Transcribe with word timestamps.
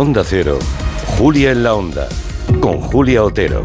Onda 0.00 0.24
Cero, 0.24 0.58
Julia 1.18 1.50
en 1.50 1.62
la 1.62 1.74
Onda, 1.74 2.08
con 2.60 2.80
Julia 2.80 3.22
Otero. 3.22 3.62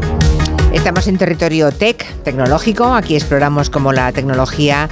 Estamos 0.70 1.06
en 1.06 1.16
territorio 1.16 1.72
tech, 1.72 2.04
tecnológico. 2.24 2.92
Aquí 2.94 3.16
exploramos 3.16 3.70
cómo 3.70 3.90
la 3.94 4.12
tecnología 4.12 4.90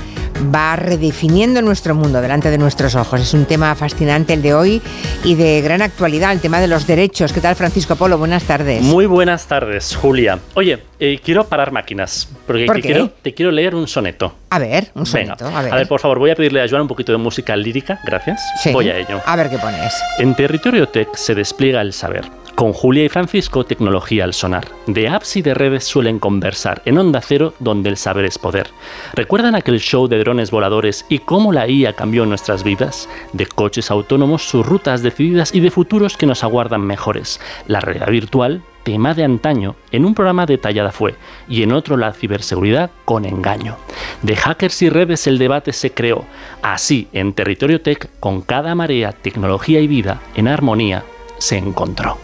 va 0.55 0.77
redefiniendo 0.77 1.63
nuestro 1.63 1.95
mundo 1.95 2.21
delante 2.21 2.51
de 2.51 2.59
nuestros 2.59 2.95
ojos. 2.95 3.21
Es 3.21 3.35
un 3.35 3.45
tema 3.45 3.75
fascinante 3.75 4.35
el 4.35 4.43
de 4.43 4.55
hoy 4.55 4.83
y 5.25 5.35
de 5.35 5.61
gran 5.61 5.83
actualidad, 5.83 6.33
el 6.33 6.41
tema 6.41 6.61
de 6.61 6.69
los 6.69 6.87
derechos. 6.87 7.33
¿Qué 7.33 7.41
tal, 7.41 7.55
Francisco 7.57 7.97
Polo? 7.97 8.19
Buenas 8.19 8.45
tardes. 8.45 8.83
Muy 8.83 9.07
buenas 9.07 9.47
tardes, 9.47 9.97
Julia. 9.97 10.39
Oye, 10.55 10.83
eh, 10.99 11.21
quiero 11.23 11.45
parar 11.45 11.73
máquinas, 11.73 12.29
porque 12.47 12.67
¿Por 12.67 12.77
te? 12.77 12.83
Quiero, 12.83 13.11
te 13.11 13.35
quiero 13.35 13.51
leer 13.51 13.75
un 13.75 13.87
soneto. 13.87 14.35
A 14.51 14.59
ver, 14.59 14.91
un 14.95 15.05
Venga, 15.05 15.37
soneto. 15.37 15.57
A 15.57 15.63
ver. 15.63 15.73
a 15.73 15.77
ver, 15.77 15.89
por 15.89 16.01
favor, 16.01 16.19
voy 16.19 16.31
a 16.31 16.35
pedirle 16.35 16.63
a 16.63 16.69
Joan 16.69 16.83
un 16.83 16.89
poquito 16.89 17.13
de 17.13 17.19
música 17.19 17.57
lírica, 17.57 18.01
gracias. 18.05 18.41
Sí. 18.63 18.73
Voy 18.73 18.89
a 18.89 18.99
ello. 18.99 19.21
A 19.25 19.37
ver 19.37 19.51
qué 19.51 19.59
pones. 19.59 19.95
En 20.19 20.35
Territorio 20.35 20.89
Tech 20.89 21.15
se 21.15 21.35
despliega 21.35 21.81
el 21.81 21.93
saber. 21.93 22.25
Con 22.55 22.73
Julia 22.73 23.05
y 23.05 23.09
Francisco, 23.09 23.65
tecnología 23.65 24.23
al 24.23 24.33
sonar. 24.33 24.69
De 24.87 25.09
apps 25.09 25.37
y 25.37 25.43
de 25.43 25.55
redes 25.55 25.83
suelen 25.83 26.21
conversar 26.21 26.83
en 26.85 26.99
Onda 26.99 27.21
Cero, 27.21 27.53
donde 27.59 27.89
el 27.89 27.97
saber 27.97 28.25
es 28.27 28.39
poder. 28.39 28.69
¿Recuerdan 29.15 29.57
aquel 29.57 29.81
show 29.81 30.07
de 30.07 30.21
drones 30.21 30.53
voladores 30.53 31.05
y 31.09 31.19
cómo 31.19 31.53
la 31.53 31.67
IA 31.67 31.95
cambió 31.95 32.25
nuestras 32.27 32.63
vidas? 32.63 33.09
De 33.33 33.47
coches 33.47 33.91
autónomos, 33.91 34.43
sus 34.43 34.65
rutas 34.65 35.03
decididas 35.03 35.53
y 35.53 35.59
de 35.59 35.73
futuros 35.73 36.17
que 36.17 36.27
nos 36.27 36.45
aguardan 36.45 36.83
mejores. 36.83 37.41
La 37.67 37.81
realidad 37.81 38.11
virtual, 38.11 38.63
tema 38.85 39.15
de 39.15 39.25
antaño, 39.25 39.75
en 39.91 40.05
un 40.05 40.15
programa 40.15 40.47
detallada 40.47 40.93
fue, 40.93 41.17
y 41.49 41.65
en 41.65 41.73
otro 41.73 41.97
la 41.97 42.13
ciberseguridad 42.13 42.93
con 43.05 43.25
engaño. 43.25 43.79
De 44.23 44.37
hackers 44.37 44.81
y 44.83 44.91
redes 44.91 45.27
el 45.27 45.39
debate 45.39 45.73
se 45.73 45.93
creó. 45.93 46.25
Así, 46.63 47.09
en 47.13 47.33
Territorio 47.33 47.81
Tech, 47.81 48.09
con 48.21 48.43
cada 48.43 48.77
marea, 48.77 49.11
tecnología 49.11 49.81
y 49.81 49.89
vida 49.89 50.21
en 50.37 50.47
armonía, 50.47 51.03
se 51.39 51.59
encontró. 51.59 52.17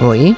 Uy. 0.00 0.36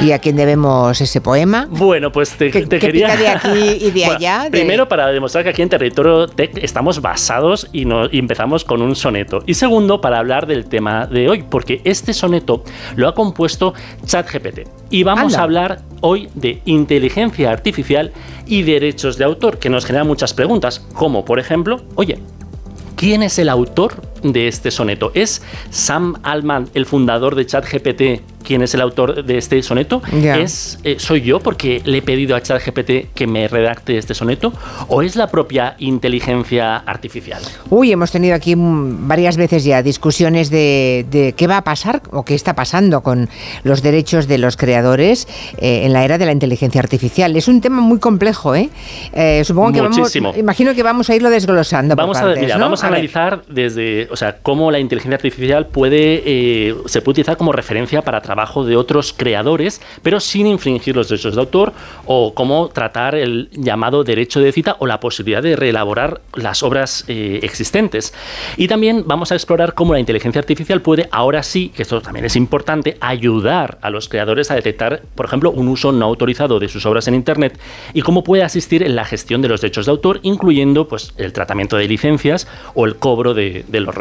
¿Y 0.00 0.10
a 0.10 0.18
quién 0.18 0.34
debemos 0.34 1.00
ese 1.00 1.20
poema? 1.20 1.68
Bueno, 1.70 2.10
pues 2.10 2.32
te, 2.32 2.50
¿Qué- 2.50 2.66
te 2.66 2.80
qué 2.80 2.86
quería... 2.88 3.06
pica 3.06 3.16
de 3.16 3.28
aquí 3.28 3.86
y 3.86 3.90
de 3.92 4.00
Bueno, 4.06 4.16
allá? 4.16 4.42
De- 4.44 4.50
Primero, 4.50 4.88
para 4.88 5.06
demostrar 5.12 5.44
que 5.44 5.50
aquí 5.50 5.62
en 5.62 5.68
Territorio 5.68 6.26
Tech 6.26 6.50
estamos 6.60 7.00
basados 7.00 7.68
y, 7.72 7.84
no, 7.84 8.06
y 8.10 8.18
empezamos 8.18 8.64
con 8.64 8.82
un 8.82 8.96
soneto. 8.96 9.38
Y 9.46 9.54
segundo, 9.54 10.00
para 10.00 10.18
hablar 10.18 10.48
del 10.48 10.66
tema 10.66 11.06
de 11.06 11.28
hoy, 11.28 11.44
porque 11.48 11.80
este 11.84 12.12
soneto 12.12 12.64
lo 12.96 13.08
ha 13.08 13.14
compuesto 13.14 13.72
ChatGPT. 14.04 14.68
Y 14.90 15.04
vamos 15.04 15.26
Anda. 15.34 15.38
a 15.38 15.42
hablar 15.44 15.80
hoy 16.00 16.28
de 16.34 16.60
inteligencia 16.64 17.52
artificial 17.52 18.10
y 18.46 18.62
derechos 18.62 19.16
de 19.16 19.24
autor, 19.24 19.58
que 19.58 19.70
nos 19.70 19.86
genera 19.86 20.02
muchas 20.04 20.34
preguntas, 20.34 20.80
como 20.94 21.24
por 21.24 21.38
ejemplo, 21.38 21.80
oye, 21.94 22.18
¿Quién 22.96 23.24
es 23.24 23.40
el 23.40 23.48
autor 23.48 23.94
de 24.24 24.48
este 24.48 24.70
soneto? 24.70 25.12
¿Es 25.14 25.42
Sam 25.70 26.16
Altman, 26.22 26.68
el 26.74 26.86
fundador 26.86 27.34
de 27.34 27.46
ChatGPT, 27.46 28.02
quien 28.42 28.62
es 28.62 28.74
el 28.74 28.80
autor 28.80 29.24
de 29.24 29.38
este 29.38 29.62
soneto? 29.62 30.02
¿Es, 30.12 30.78
eh, 30.84 30.96
¿Soy 30.98 31.22
yo 31.22 31.40
porque 31.40 31.80
le 31.84 31.98
he 31.98 32.02
pedido 32.02 32.36
a 32.36 32.42
ChatGPT 32.42 33.14
que 33.14 33.26
me 33.26 33.48
redacte 33.48 33.96
este 33.96 34.14
soneto? 34.14 34.52
¿O 34.88 35.02
es 35.02 35.16
la 35.16 35.28
propia 35.28 35.76
inteligencia 35.78 36.76
artificial? 36.76 37.42
Uy, 37.70 37.92
hemos 37.92 38.10
tenido 38.10 38.34
aquí 38.34 38.56
mm, 38.56 39.08
varias 39.08 39.36
veces 39.36 39.64
ya 39.64 39.82
discusiones 39.82 40.50
de, 40.50 41.06
de 41.10 41.32
qué 41.32 41.46
va 41.46 41.58
a 41.58 41.64
pasar 41.64 42.02
o 42.10 42.24
qué 42.24 42.34
está 42.34 42.54
pasando 42.54 43.02
con 43.02 43.28
los 43.62 43.82
derechos 43.82 44.28
de 44.28 44.38
los 44.38 44.56
creadores 44.56 45.28
eh, 45.58 45.82
en 45.84 45.92
la 45.92 46.04
era 46.04 46.18
de 46.18 46.26
la 46.26 46.32
inteligencia 46.32 46.80
artificial. 46.80 47.36
Es 47.36 47.48
un 47.48 47.60
tema 47.60 47.80
muy 47.80 47.98
complejo, 47.98 48.54
¿eh? 48.54 48.70
Eh, 49.12 49.42
supongo 49.44 49.72
que 49.72 49.82
Muchísimo. 49.82 50.28
vamos, 50.28 50.38
imagino 50.38 50.74
que 50.74 50.82
vamos 50.82 51.10
a 51.10 51.14
irlo 51.14 51.30
desglosando. 51.30 51.96
por 51.96 52.04
Vamos 52.04 52.18
a, 52.18 52.22
partes, 52.22 52.42
mira, 52.42 52.56
¿no? 52.56 52.64
vamos 52.64 52.84
a, 52.84 52.88
analizar 52.88 53.42
desde, 53.48 54.08
o 54.14 54.16
sea, 54.16 54.38
cómo 54.42 54.70
la 54.70 54.78
inteligencia 54.78 55.16
artificial 55.16 55.66
puede, 55.66 56.22
eh, 56.24 56.76
se 56.86 57.02
puede 57.02 57.14
utilizar 57.14 57.36
como 57.36 57.50
referencia 57.50 58.00
para 58.02 58.20
trabajo 58.20 58.64
de 58.64 58.76
otros 58.76 59.12
creadores, 59.12 59.80
pero 60.04 60.20
sin 60.20 60.46
infringir 60.46 60.94
los 60.94 61.08
derechos 61.08 61.34
de 61.34 61.40
autor, 61.40 61.72
o 62.06 62.32
cómo 62.32 62.68
tratar 62.68 63.16
el 63.16 63.48
llamado 63.50 64.04
derecho 64.04 64.38
de 64.38 64.52
cita 64.52 64.76
o 64.78 64.86
la 64.86 65.00
posibilidad 65.00 65.42
de 65.42 65.56
reelaborar 65.56 66.20
las 66.34 66.62
obras 66.62 67.04
eh, 67.08 67.40
existentes. 67.42 68.14
Y 68.56 68.68
también 68.68 69.02
vamos 69.04 69.32
a 69.32 69.34
explorar 69.34 69.74
cómo 69.74 69.92
la 69.92 69.98
inteligencia 69.98 70.38
artificial 70.38 70.80
puede, 70.80 71.08
ahora 71.10 71.42
sí, 71.42 71.72
que 71.74 71.82
esto 71.82 72.00
también 72.00 72.24
es 72.24 72.36
importante, 72.36 72.96
ayudar 73.00 73.78
a 73.82 73.90
los 73.90 74.08
creadores 74.08 74.52
a 74.52 74.54
detectar, 74.54 75.02
por 75.16 75.26
ejemplo, 75.26 75.50
un 75.50 75.66
uso 75.66 75.90
no 75.90 76.04
autorizado 76.04 76.60
de 76.60 76.68
sus 76.68 76.86
obras 76.86 77.08
en 77.08 77.14
Internet 77.14 77.58
y 77.92 78.02
cómo 78.02 78.22
puede 78.22 78.44
asistir 78.44 78.84
en 78.84 78.94
la 78.94 79.04
gestión 79.04 79.42
de 79.42 79.48
los 79.48 79.60
derechos 79.60 79.86
de 79.86 79.90
autor, 79.90 80.20
incluyendo 80.22 80.86
pues, 80.86 81.12
el 81.16 81.32
tratamiento 81.32 81.76
de 81.76 81.88
licencias 81.88 82.46
o 82.74 82.86
el 82.86 82.94
cobro 82.94 83.34
de, 83.34 83.64
de 83.66 83.80
los 83.80 83.92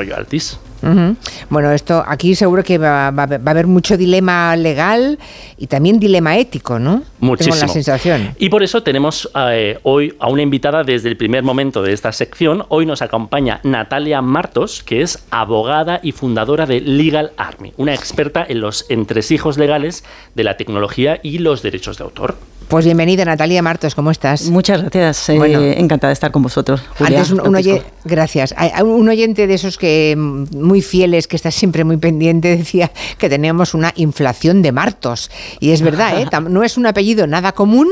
Bueno, 1.50 1.72
esto 1.72 2.04
aquí 2.06 2.36
seguro 2.36 2.62
que 2.62 2.78
va, 2.78 3.10
va- 3.12 3.26
va 3.26 3.38
a 3.46 3.50
haber 3.52 3.68
mucho 3.68 3.96
dilema 3.96 4.54
legal 4.58 5.18
y 5.58 5.68
también 5.68 5.98
dilema 5.98 6.38
ético, 6.38 6.78
¿no? 6.78 7.04
Muchísimo. 7.22 7.56
Tengo 7.56 7.68
la 7.68 7.72
sensación. 7.74 8.36
Y 8.38 8.50
por 8.50 8.64
eso 8.64 8.84
tenemos 8.84 9.30
eh, 9.34 9.80
hoy 9.84 10.14
a 10.20 10.28
una 10.30 10.42
invitada 10.42 10.84
desde 10.84 11.08
el 11.08 11.16
primer 11.16 11.42
momento 11.44 11.82
de 11.84 11.94
esta 11.94 12.12
sección. 12.12 12.66
Hoy 12.68 12.86
nos 12.86 13.02
acompaña 13.02 13.62
Natalia 13.64 14.22
Martos, 14.22 14.84
que 14.84 15.02
es 15.02 15.24
abogada 15.32 16.02
y 16.04 16.12
fundadora 16.12 16.66
de 16.66 16.82
Legal 16.82 17.32
Army, 17.38 17.72
una 17.78 17.94
experta 17.94 18.46
en 18.46 18.60
los 18.60 18.86
entresijos 18.90 19.58
legales 19.58 20.04
de 20.36 20.44
la 20.44 20.58
tecnología 20.58 21.18
y 21.24 21.38
los 21.38 21.62
derechos 21.62 21.98
de 21.98 22.04
autor. 22.04 22.36
Pues 22.68 22.86
bienvenida, 22.86 23.24
Natalia 23.24 23.62
Martos, 23.62 23.94
¿cómo 23.94 24.10
estás? 24.10 24.50
Muchas 24.50 24.82
gracias. 24.82 25.30
eh, 25.30 25.38
Bueno. 25.38 25.62
encantada 25.62 26.10
de 26.10 26.14
estar 26.14 26.32
con 26.32 26.42
vosotros. 26.42 26.82
Julia, 26.98 27.20
Antes 27.20 27.32
un, 27.32 27.40
un 27.42 27.52
Francisco. 27.52 27.74
oye- 27.76 27.84
gracias. 28.04 28.56
Un 28.84 29.08
oyente 29.10 29.46
de 29.46 29.54
esos 29.54 29.78
que 29.78 30.16
mm, 30.18 30.46
muy 30.60 30.82
fieles, 30.82 31.28
que 31.28 31.36
está 31.36 31.52
siempre 31.52 31.84
muy 31.84 31.98
pendiente, 31.98 32.56
decía 32.58 32.90
que 33.20 33.30
teníamos 33.30 33.76
una 33.76 33.94
inflación 33.96 34.64
de 34.64 34.72
Martos. 34.72 35.30
Y 35.60 35.70
es 35.70 35.84
verdad, 35.84 36.20
¿eh? 36.20 36.28
No 36.50 36.64
es 36.64 36.78
un 36.78 36.88
apellido 36.88 37.28
nada 37.28 37.52
común 37.52 37.90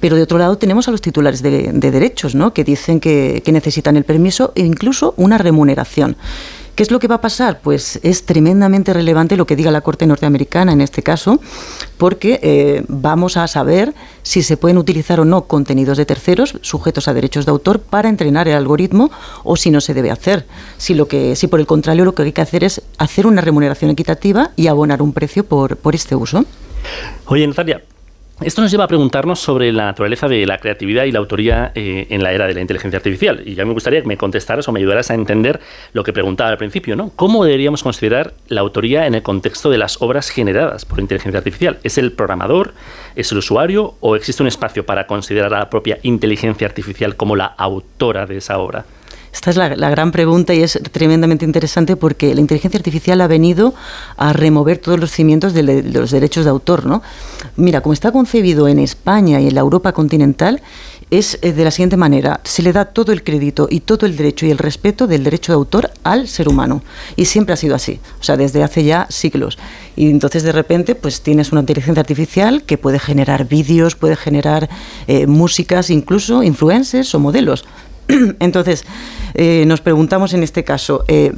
pero 0.00 0.16
de 0.16 0.22
otro 0.22 0.38
lado 0.38 0.58
tenemos 0.58 0.88
a 0.88 0.90
los 0.90 1.00
titulares 1.00 1.42
de, 1.42 1.72
de 1.72 1.90
derechos, 1.90 2.34
¿no? 2.34 2.52
que 2.52 2.64
dicen 2.64 3.00
que, 3.00 3.42
que 3.44 3.52
necesitan 3.52 3.96
el 3.96 4.04
permiso 4.04 4.52
e 4.54 4.62
incluso 4.62 5.14
una 5.16 5.38
remuneración. 5.38 6.16
¿Qué 6.78 6.84
es 6.84 6.92
lo 6.92 7.00
que 7.00 7.08
va 7.08 7.16
a 7.16 7.20
pasar? 7.20 7.58
Pues 7.60 7.98
es 8.04 8.24
tremendamente 8.24 8.92
relevante 8.92 9.36
lo 9.36 9.46
que 9.46 9.56
diga 9.56 9.72
la 9.72 9.80
Corte 9.80 10.06
norteamericana 10.06 10.70
en 10.70 10.80
este 10.80 11.02
caso, 11.02 11.40
porque 11.96 12.38
eh, 12.40 12.84
vamos 12.86 13.36
a 13.36 13.48
saber 13.48 13.94
si 14.22 14.44
se 14.44 14.56
pueden 14.56 14.78
utilizar 14.78 15.18
o 15.18 15.24
no 15.24 15.46
contenidos 15.46 15.98
de 15.98 16.06
terceros 16.06 16.54
sujetos 16.60 17.08
a 17.08 17.14
derechos 17.14 17.46
de 17.46 17.50
autor 17.50 17.80
para 17.80 18.08
entrenar 18.08 18.46
el 18.46 18.54
algoritmo 18.54 19.10
o 19.42 19.56
si 19.56 19.72
no 19.72 19.80
se 19.80 19.92
debe 19.92 20.12
hacer. 20.12 20.46
Si, 20.76 20.94
lo 20.94 21.08
que, 21.08 21.34
si 21.34 21.48
por 21.48 21.58
el 21.58 21.66
contrario 21.66 22.04
lo 22.04 22.14
que 22.14 22.22
hay 22.22 22.32
que 22.32 22.42
hacer 22.42 22.62
es 22.62 22.80
hacer 22.98 23.26
una 23.26 23.40
remuneración 23.40 23.90
equitativa 23.90 24.52
y 24.54 24.68
abonar 24.68 25.02
un 25.02 25.12
precio 25.12 25.44
por, 25.44 25.78
por 25.78 25.96
este 25.96 26.14
uso. 26.14 26.44
Oye, 27.26 27.44
Natalia, 27.44 27.82
esto 28.40 28.62
nos 28.62 28.70
lleva 28.70 28.84
a 28.84 28.88
preguntarnos 28.88 29.40
sobre 29.40 29.72
la 29.72 29.86
naturaleza 29.86 30.28
de 30.28 30.46
la 30.46 30.58
creatividad 30.58 31.04
y 31.04 31.12
la 31.12 31.18
autoría 31.18 31.72
eh, 31.74 32.06
en 32.10 32.22
la 32.22 32.32
era 32.32 32.46
de 32.46 32.54
la 32.54 32.60
inteligencia 32.60 32.98
artificial. 32.98 33.42
Y 33.44 33.54
ya 33.54 33.64
me 33.64 33.72
gustaría 33.72 34.00
que 34.00 34.06
me 34.06 34.16
contestaras 34.16 34.68
o 34.68 34.72
me 34.72 34.78
ayudaras 34.78 35.10
a 35.10 35.14
entender 35.14 35.58
lo 35.92 36.04
que 36.04 36.12
preguntaba 36.12 36.50
al 36.50 36.56
principio, 36.56 36.94
¿no? 36.94 37.10
¿Cómo 37.16 37.44
deberíamos 37.44 37.82
considerar 37.82 38.34
la 38.46 38.60
autoría 38.60 39.06
en 39.06 39.16
el 39.16 39.22
contexto 39.22 39.70
de 39.70 39.78
las 39.78 40.00
obras 40.00 40.30
generadas 40.30 40.84
por 40.84 41.00
inteligencia 41.00 41.38
artificial? 41.38 41.78
¿Es 41.82 41.98
el 41.98 42.12
programador? 42.12 42.74
¿Es 43.16 43.32
el 43.32 43.38
usuario? 43.38 43.94
¿O 44.00 44.14
existe 44.14 44.42
un 44.42 44.48
espacio 44.48 44.86
para 44.86 45.08
considerar 45.08 45.52
a 45.54 45.58
la 45.58 45.70
propia 45.70 45.98
inteligencia 46.02 46.66
artificial 46.66 47.16
como 47.16 47.34
la 47.34 47.46
autora 47.46 48.26
de 48.26 48.36
esa 48.36 48.58
obra? 48.58 48.84
Esta 49.38 49.50
es 49.50 49.56
la, 49.56 49.90
gran 49.90 50.10
pregunta 50.10 50.52
y 50.52 50.64
es 50.64 50.80
tremendamente 50.90 51.44
interesante 51.44 51.94
porque 51.94 52.34
la 52.34 52.40
inteligencia 52.40 52.76
artificial 52.76 53.20
ha 53.20 53.28
venido 53.28 53.72
a 54.16 54.32
remover 54.32 54.78
todos 54.78 54.98
los 54.98 55.12
cimientos 55.12 55.54
de, 55.54 55.62
los 55.62 56.10
derechos 56.10 56.42
de 56.42 56.50
autor. 56.50 56.86
¿no? 56.86 57.02
Mira, 57.54 57.80
como 57.80 57.92
está 57.92 58.10
concebido 58.10 58.66
en 58.66 58.80
España 58.80 59.40
y 59.40 59.46
en 59.46 59.54
la 59.54 59.60
Europa 59.60 59.92
continental, 59.92 60.60
es 61.10 61.38
eh, 61.42 61.52
de 61.52 61.62
la 61.62 61.70
siguiente 61.70 61.96
manera. 61.96 62.40
Se 62.42 62.62
le 62.62 62.72
da 62.72 62.86
todo 62.86 63.12
el 63.12 63.22
crédito 63.22 63.68
y 63.70 63.78
todo 63.78 64.06
el 64.06 64.16
derecho 64.16 64.44
y 64.44 64.50
el 64.50 64.58
respeto 64.58 65.06
del 65.06 65.22
derecho 65.22 65.52
de 65.52 65.56
autor 65.56 65.92
al 66.02 66.26
ser 66.26 66.48
humano. 66.48 66.82
Y 67.14 67.26
siempre 67.26 67.52
ha 67.52 67.56
sido 67.56 67.76
así, 67.76 68.00
o 68.20 68.24
sea, 68.24 68.36
desde 68.36 68.64
hace 68.64 68.82
ya 68.82 69.06
siglos. 69.08 69.56
Y 69.94 70.10
entonces 70.10 70.42
de 70.42 70.50
repente 70.50 70.96
pues 70.96 71.20
tienes 71.20 71.52
una 71.52 71.60
inteligencia 71.60 72.00
artificial 72.00 72.64
que 72.64 72.76
puede 72.76 72.98
generar 72.98 73.46
vídeos, 73.46 73.94
puede 73.94 74.16
generar 74.16 74.68
eh, 75.06 75.28
músicas, 75.28 75.90
incluso 75.90 76.42
influencers 76.42 77.14
o 77.14 77.20
modelos. 77.20 77.64
Entonces, 78.40 78.84
eh, 79.34 79.64
nos 79.66 79.80
preguntamos 79.80 80.32
en 80.34 80.42
este 80.42 80.64
caso, 80.64 81.04
eh, 81.08 81.32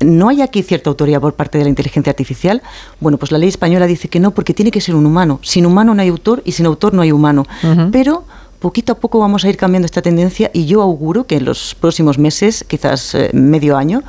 ¿no 0.00 0.28
hay 0.28 0.42
aquí 0.42 0.62
cierta 0.62 0.90
autoría 0.90 1.20
por 1.20 1.34
parte 1.34 1.58
de 1.58 1.64
la 1.64 1.70
inteligencia 1.70 2.10
artificial? 2.10 2.62
Bueno, 3.00 3.18
pues 3.18 3.32
la 3.32 3.38
ley 3.38 3.48
española 3.48 3.86
dice 3.86 4.08
que 4.08 4.20
no, 4.20 4.32
porque 4.32 4.54
tiene 4.54 4.70
que 4.70 4.80
ser 4.80 4.94
un 4.94 5.06
humano. 5.06 5.40
Sin 5.42 5.66
humano 5.66 5.94
no 5.94 6.02
hay 6.02 6.08
autor 6.08 6.42
y 6.44 6.52
sin 6.52 6.66
autor 6.66 6.94
no 6.94 7.02
hay 7.02 7.12
humano. 7.12 7.46
Pero 7.92 8.24
poquito 8.58 8.92
a 8.92 8.94
poco 8.96 9.18
vamos 9.18 9.44
a 9.44 9.48
ir 9.48 9.56
cambiando 9.56 9.86
esta 9.86 10.02
tendencia 10.02 10.50
y 10.52 10.66
yo 10.66 10.82
auguro 10.82 11.26
que 11.26 11.36
en 11.36 11.44
los 11.44 11.74
próximos 11.74 12.18
meses, 12.18 12.64
quizás 12.66 13.14
eh, 13.14 13.30
medio 13.32 13.76
año, 13.76 14.02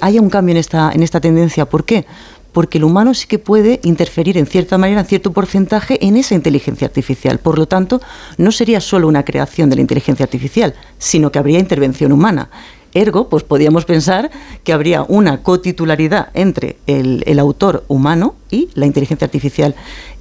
haya 0.00 0.20
un 0.20 0.30
cambio 0.30 0.52
en 0.52 0.58
esta, 0.58 0.92
en 0.92 1.02
esta 1.02 1.20
tendencia. 1.20 1.66
¿Por 1.66 1.84
qué? 1.84 2.06
Porque 2.56 2.78
el 2.78 2.84
humano 2.84 3.12
sí 3.12 3.26
que 3.26 3.38
puede 3.38 3.80
interferir 3.82 4.38
en 4.38 4.46
cierta 4.46 4.78
manera, 4.78 5.00
en 5.00 5.06
cierto 5.06 5.30
porcentaje, 5.30 5.98
en 6.00 6.16
esa 6.16 6.34
inteligencia 6.34 6.86
artificial. 6.86 7.38
Por 7.38 7.58
lo 7.58 7.68
tanto, 7.68 8.00
no 8.38 8.50
sería 8.50 8.80
solo 8.80 9.08
una 9.08 9.26
creación 9.26 9.68
de 9.68 9.76
la 9.76 9.82
inteligencia 9.82 10.24
artificial, 10.24 10.72
sino 10.96 11.30
que 11.30 11.38
habría 11.38 11.58
intervención 11.58 12.12
humana. 12.12 12.48
Ergo, 12.94 13.28
pues 13.28 13.42
podríamos 13.42 13.84
pensar 13.84 14.30
que 14.64 14.72
habría 14.72 15.02
una 15.02 15.42
cotitularidad 15.42 16.30
entre 16.32 16.78
el, 16.86 17.24
el, 17.26 17.38
autor 17.40 17.84
humano 17.88 18.36
y 18.50 18.70
la 18.72 18.86
inteligencia 18.86 19.26
artificial. 19.26 19.74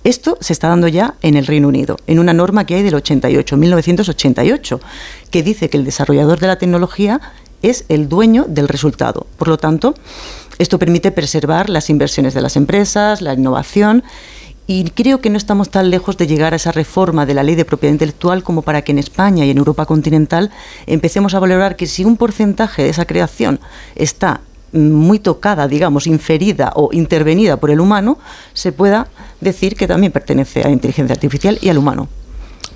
Esto 0.04 0.38
se 0.42 0.52
está 0.52 0.68
dando 0.68 0.90
ya 0.90 1.16
en 1.22 1.38
el 1.38 1.48
Reino 1.48 1.70
Unido, 1.70 1.96
en 2.06 2.20
una 2.20 2.34
norma 2.34 2.66
que 2.66 2.76
hay 2.76 2.84
del 2.84 2.96
88, 2.96 3.56
1988, 3.56 4.82
que 5.32 5.42
dice 5.42 5.70
que 5.70 5.78
el 5.78 5.86
desarrollador 5.86 6.42
de 6.42 6.48
la 6.48 6.58
tecnología 6.58 7.22
es 7.62 7.86
el 7.90 8.10
dueño 8.10 8.46
del 8.48 8.68
resultado. 8.68 9.26
Por 9.38 9.48
lo 9.48 9.58
tanto, 9.58 9.96
esto 10.58 10.80
permite 10.80 11.12
preservar 11.12 11.70
las 11.70 11.90
inversiones 11.90 12.34
de 12.34 12.42
las 12.42 12.56
empresas, 12.56 13.22
la 13.22 13.34
innovación 13.34 14.04
y 14.68 14.90
creo 14.92 15.22
que 15.22 15.30
no 15.30 15.38
estamos 15.38 15.70
tan 15.70 15.92
lejos 15.92 16.18
de 16.18 16.28
llegar 16.28 16.54
a 16.54 16.56
esa 16.56 16.72
reforma 16.72 17.26
de 17.26 17.36
la 17.36 17.44
ley 17.44 17.56
de 17.56 17.66
propiedad 17.66 17.94
intelectual 17.94 18.44
como 18.44 18.64
para 18.64 18.82
que 18.82 18.92
en 18.92 19.00
España 19.00 19.46
y 19.46 19.52
en 19.52 19.58
Europa 19.58 19.86
continental 19.86 20.52
empecemos 20.88 21.36
a 21.36 21.40
valorar 21.40 21.76
que 21.76 21.86
si 21.86 22.04
un 22.04 22.18
porcentaje 22.18 22.84
de 22.84 22.90
esa 22.90 23.06
creación 23.06 23.60
está 23.96 24.42
muy 24.74 25.20
tocada, 25.20 25.68
digamos, 25.68 26.08
inferida 26.08 26.74
o 26.76 26.90
intervenida 26.92 27.58
por 27.58 27.72
el 27.72 27.80
humano, 27.80 28.18
se 28.54 28.72
pueda 28.72 29.08
decir 29.40 29.76
que 29.76 29.88
también 29.88 30.12
pertenece 30.12 30.62
a 30.62 30.66
la 30.66 30.72
inteligencia 30.72 31.14
artificial 31.14 31.58
y 31.62 31.70
al 31.70 31.78
humano. 31.78 32.10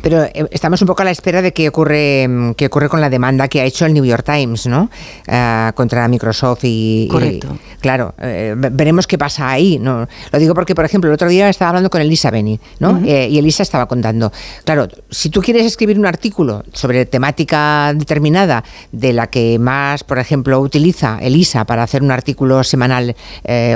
Pero 0.02 0.24
eh, 0.24 0.48
estamos 0.52 0.82
un 0.82 0.88
poco 0.88 1.02
a 1.02 1.06
la 1.06 1.12
espera 1.12 1.42
de 1.42 1.54
qué 1.54 1.68
ocurre, 1.68 2.28
mm, 2.28 2.52
qué 2.54 2.68
ocurre 2.68 2.90
con 2.90 3.02
la 3.02 3.10
demanda 3.10 3.48
que 3.48 3.62
ha 3.62 3.66
hecho 3.66 3.86
el 3.86 3.94
New 3.94 4.06
York 4.06 4.24
Times, 4.26 4.68
¿no? 4.68 4.90
Ah, 5.28 5.72
contra 5.76 6.08
Microsoft 6.08 6.62
y. 6.64 7.08
Correcto. 7.10 7.58
claro, 7.82 8.14
eh, 8.20 8.54
veremos 8.58 9.08
qué 9.08 9.18
pasa 9.18 9.50
ahí. 9.50 9.80
¿no? 9.80 10.08
Lo 10.32 10.40
digo 10.40 10.54
porque, 10.54 10.76
por 10.76 10.86
ejemplo, 10.86 11.10
el 11.10 11.14
otro 11.14 11.30
día 11.30 11.50
estaba 11.50 11.70
hablando 11.70 11.90
con 11.90 12.02
Elisa 12.02 12.32
Beni, 12.32 12.60
¿no? 12.80 13.02
Eh, 13.06 13.28
y 13.30 13.38
Elisa 13.38 13.64
estaba 13.64 13.88
contando. 13.88 14.32
Claro, 14.64 14.88
si 15.10 15.30
tú 15.30 15.42
quieres 15.42 15.66
escribir 15.66 15.98
un 16.00 16.06
artículo 16.06 16.64
sobre 16.74 17.06
temática 17.06 17.94
determinada 17.94 18.64
de 18.92 19.14
la 19.14 19.28
que 19.28 19.60
más, 19.60 20.04
por 20.04 20.20
ejemplo, 20.20 20.60
utiliza 20.60 21.20
Elisa 21.22 21.66
para 21.66 21.84
hacer 21.84 22.02
un 22.02 22.12
artículo 22.12 22.64
semanal 22.64 23.16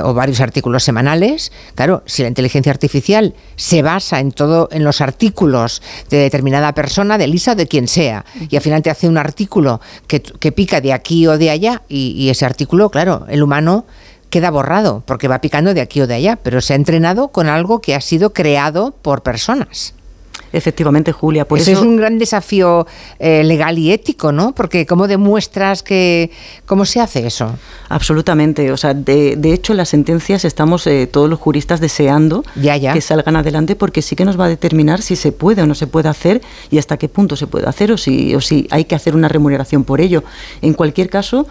o 0.04 0.14
varios 0.14 0.40
artículos 0.42 0.84
semanales, 0.84 1.52
claro, 1.76 2.04
si 2.06 2.22
la 2.22 2.28
inteligencia 2.28 2.72
artificial 2.72 3.34
se 3.56 3.82
basa 3.82 4.20
en 4.20 4.32
todo, 4.32 4.70
en 4.72 4.84
los 4.84 5.02
artículos 5.02 5.82
de 6.18 6.24
determinada 6.24 6.74
persona, 6.74 7.18
de 7.18 7.28
Lisa 7.28 7.54
o 7.54 7.56
de 7.56 7.68
quien 7.68 7.88
sea. 7.88 8.26
Y 8.50 8.56
al 8.56 8.62
final 8.62 8.82
te 8.82 8.90
hace 8.90 9.08
un 9.08 9.18
artículo 9.18 9.82
que, 10.08 10.20
pica 10.52 10.82
de 10.82 10.94
aquí 10.94 11.28
o 11.28 11.38
de 11.38 11.50
allá 11.50 11.82
y 11.88 12.30
ese 12.30 12.46
artículo, 12.46 12.90
claro, 12.90 13.26
el 13.30 13.42
humano 13.44 13.86
queda 14.34 14.50
borrado 14.50 15.04
porque 15.06 15.28
va 15.28 15.42
picando 15.42 15.76
de 15.76 15.82
aquí 15.82 16.02
o 16.02 16.08
de 16.08 16.16
allá, 16.16 16.38
pero 16.42 16.60
se 16.60 16.74
ha 16.74 16.76
entrenado 16.76 17.28
con 17.28 17.48
algo 17.48 17.82
que 17.82 17.94
ha 17.94 18.02
sido 18.02 18.34
creado 18.34 18.96
por 19.04 19.22
personas. 19.22 19.94
Efectivamente, 20.54 21.12
Julia. 21.12 21.46
Por 21.46 21.58
eso, 21.58 21.72
es 21.72 21.80
un 21.80 21.98
gran 21.98 22.20
desafío 22.20 22.86
eh, 23.18 23.44
legal 23.44 23.80
y 23.80 23.92
ético, 23.92 24.32
¿no? 24.32 24.54
Porque 24.54 24.86
¿cómo 24.86 25.08
demuestras 25.08 25.82
que... 25.82 26.30
¿Cómo 26.68 26.86
se 26.86 27.00
hace 27.00 27.26
eso? 27.26 27.58
Absolutamente. 27.90 28.72
O 28.72 28.78
sea, 28.78 28.94
de, 28.94 29.36
hecho, 29.52 29.74
las 29.74 29.90
sentencias 29.90 30.46
estamos 30.46 30.86
eh, 30.86 31.08
todos 31.08 31.28
los 31.28 31.40
juristas 31.40 31.80
deseando 31.80 32.44
que 32.54 33.02
salgan 33.02 33.36
adelante 33.36 33.76
porque 33.76 34.04
sí 34.04 34.16
que 34.16 34.26
nos 34.26 34.40
va 34.40 34.46
a 34.46 34.50
determinar 34.50 35.02
si 35.02 35.16
se 35.16 35.32
puede 35.32 35.64
o 35.64 35.66
no 35.66 35.74
se 35.74 35.88
puede 35.88 36.08
hacer 36.08 36.44
y 36.70 36.78
hasta 36.78 36.98
qué 36.98 37.10
punto 37.10 37.36
se 37.36 37.48
puede 37.48 37.68
hacer 37.68 37.92
o 37.92 37.98
si, 37.98 38.36
o 38.36 38.42
si 38.42 38.68
hay 38.70 38.86
que 38.86 38.94
hacer 38.94 39.16
una 39.16 39.28
remuneración 39.28 39.84
por 39.84 40.02
ello. 40.02 40.24
En 40.62 40.74
cualquier 40.74 41.10
caso, 41.10 41.48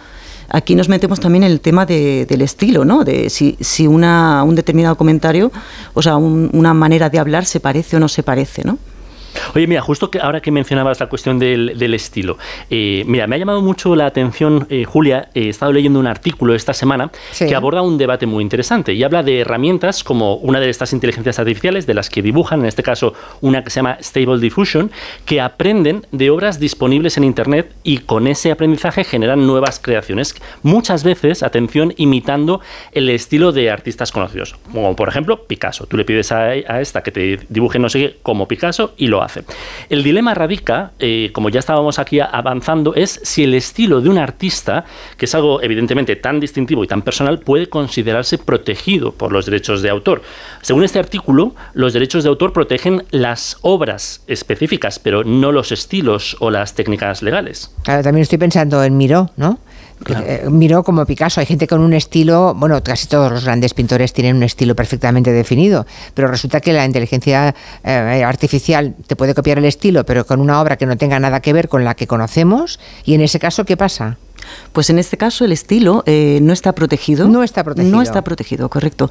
aquí 0.47 0.75
nos 0.75 0.87
metemos 0.87 1.19
también 1.19 1.43
en 1.43 1.51
el 1.51 1.59
tema 1.59 1.85
del 1.85 2.41
estilo, 2.41 2.85
¿no? 2.85 3.03
De 3.03 3.29
si, 3.29 3.57
si 3.59 3.85
una, 3.85 4.43
un 4.43 4.55
determinado 4.55 4.95
comentario, 4.95 5.51
o 5.93 6.01
sea, 6.01 6.15
una 6.15 6.73
manera 6.73 7.09
de 7.09 7.19
hablar 7.19 7.45
se 7.45 7.59
parece 7.59 7.97
o 7.97 7.99
no 7.99 8.07
se 8.07 8.23
parece, 8.23 8.63
¿no? 8.63 8.77
Oye, 9.55 9.67
mira, 9.67 9.81
justo 9.81 10.09
que 10.09 10.19
ahora 10.19 10.41
que 10.41 10.51
mencionabas 10.51 10.99
la 10.99 11.07
cuestión 11.07 11.39
del, 11.39 11.93
estilo, 11.93 12.37
eh, 12.69 13.03
mira, 13.07 13.27
me 13.27 13.35
ha 13.35 13.39
llamado 13.39 13.61
mucho 13.61 13.95
la 13.95 14.05
atención, 14.05 14.67
eh, 14.69 14.85
Julia, 14.85 15.29
he 15.33 15.49
estado 15.49 15.71
leyendo 15.71 15.99
un 15.99 16.07
artículo 16.07 16.55
esta 16.55 16.73
semana 16.73 17.11
que 17.37 17.55
aborda 17.55 17.81
un 17.81 17.97
debate 17.97 18.25
muy 18.25 18.41
interesante 18.41 18.93
y 18.93 19.03
habla 19.03 19.23
de 19.23 19.39
herramientas 19.39 20.03
como 20.03 20.35
una 20.35 20.59
de 20.59 20.69
estas 20.69 20.93
inteligencias 20.93 21.39
artificiales 21.39 21.85
de 21.85 21.93
las 21.93 22.09
que 22.09 22.21
dibujan, 22.21 22.61
en 22.61 22.65
este 22.67 22.83
caso 22.83 23.13
una 23.41 23.63
que 23.63 23.69
se 23.69 23.77
llama 23.77 23.97
Stable 24.01 24.39
Diffusion, 24.39 24.91
que 25.25 25.41
aprenden 25.41 26.05
de 26.11 26.29
obras 26.29 26.59
disponibles 26.59 27.17
en 27.17 27.23
Internet 27.23 27.73
y 27.83 27.99
con 27.99 28.27
ese 28.27 28.51
aprendizaje 28.51 29.03
generan 29.03 29.45
nuevas 29.47 29.79
creaciones, 29.79 30.35
muchas 30.61 31.03
veces, 31.03 31.43
atención, 31.43 31.93
imitando 31.97 32.61
el 32.91 33.09
estilo 33.09 33.51
de 33.51 33.71
artistas 33.71 34.11
conocidos, 34.11 34.55
como 34.71 34.95
por 34.95 35.09
ejemplo 35.09 35.45
Picasso. 35.45 35.85
Tú 35.85 35.97
le 35.97 36.05
pides 36.05 36.31
a, 36.31 36.43
a 36.49 36.81
esta 36.81 37.03
que 37.03 37.11
te 37.11 37.39
dibuje 37.49 37.79
no 37.79 37.89
sé 37.89 37.99
qué 37.99 38.17
como 38.21 38.47
Picasso 38.47 38.93
y 38.97 39.07
lo 39.07 39.22
El 39.89 40.03
dilema 40.03 40.33
radica, 40.33 40.91
eh, 40.99 41.31
como 41.33 41.49
ya 41.49 41.59
estábamos 41.59 41.99
aquí 41.99 42.19
avanzando, 42.19 42.95
es 42.95 43.19
si 43.23 43.43
el 43.43 43.53
estilo 43.53 44.01
de 44.01 44.09
un 44.09 44.17
artista, 44.17 44.85
que 45.17 45.25
es 45.25 45.35
algo 45.35 45.61
evidentemente 45.61 46.15
tan 46.15 46.39
distintivo 46.39 46.83
y 46.83 46.87
tan 46.87 47.01
personal, 47.01 47.39
puede 47.39 47.67
considerarse 47.67 48.37
protegido 48.37 49.11
por 49.11 49.31
los 49.31 49.45
derechos 49.45 49.81
de 49.81 49.89
autor. 49.89 50.21
Según 50.61 50.83
este 50.83 50.99
artículo, 50.99 51.55
los 51.73 51.93
derechos 51.93 52.23
de 52.23 52.29
autor 52.29 52.53
protegen 52.53 53.03
las 53.11 53.57
obras 53.61 54.23
específicas, 54.27 54.99
pero 54.99 55.23
no 55.23 55.51
los 55.51 55.71
estilos 55.71 56.37
o 56.39 56.49
las 56.49 56.73
técnicas 56.73 57.21
legales. 57.21 57.71
también 57.83 58.19
estoy 58.19 58.37
miró, 58.37 58.83
en 58.83 58.97
Miró, 58.97 59.29
¿no? 59.35 59.59
Eh, 60.09 60.47
miró 60.49 60.83
como 60.83 61.05
Picasso, 61.05 61.39
hay 61.39 61.45
gente 61.45 61.67
con 61.67 61.81
un 61.81 61.93
estilo, 61.93 62.53
bueno, 62.55 62.81
casi 62.83 63.07
todos 63.07 63.31
los 63.31 63.45
grandes 63.45 63.73
pintores 63.73 64.13
tienen 64.13 64.35
un 64.35 64.43
estilo 64.43 64.75
perfectamente 64.75 65.31
definido, 65.31 65.85
pero 66.13 66.27
resulta 66.27 66.61
que 66.61 66.73
la 66.73 66.85
inteligencia 66.85 67.55
eh, 67.83 68.23
artificial 68.25 68.95
te 69.07 69.15
puede 69.15 69.33
copiar 69.33 69.57
el 69.57 69.65
estilo, 69.65 70.05
pero 70.05 70.25
con 70.25 70.39
una 70.39 70.61
obra 70.61 70.77
que 70.77 70.85
no 70.85 70.97
tenga 70.97 71.19
nada 71.19 71.39
que 71.39 71.53
ver 71.53 71.69
con 71.69 71.83
la 71.83 71.95
que 71.95 72.07
conocemos, 72.07 72.79
y 73.05 73.13
en 73.13 73.21
ese 73.21 73.39
caso, 73.39 73.65
¿qué 73.65 73.77
pasa? 73.77 74.17
Pues 74.71 74.89
en 74.89 74.99
este 74.99 75.17
caso 75.17 75.45
el 75.45 75.51
estilo 75.51 76.03
eh, 76.05 76.39
no 76.41 76.53
está 76.53 76.73
protegido. 76.73 77.27
No 77.27 77.43
está 77.43 77.63
protegido. 77.63 77.95
No 77.95 78.01
está 78.01 78.21
protegido, 78.23 78.69
correcto. 78.69 79.09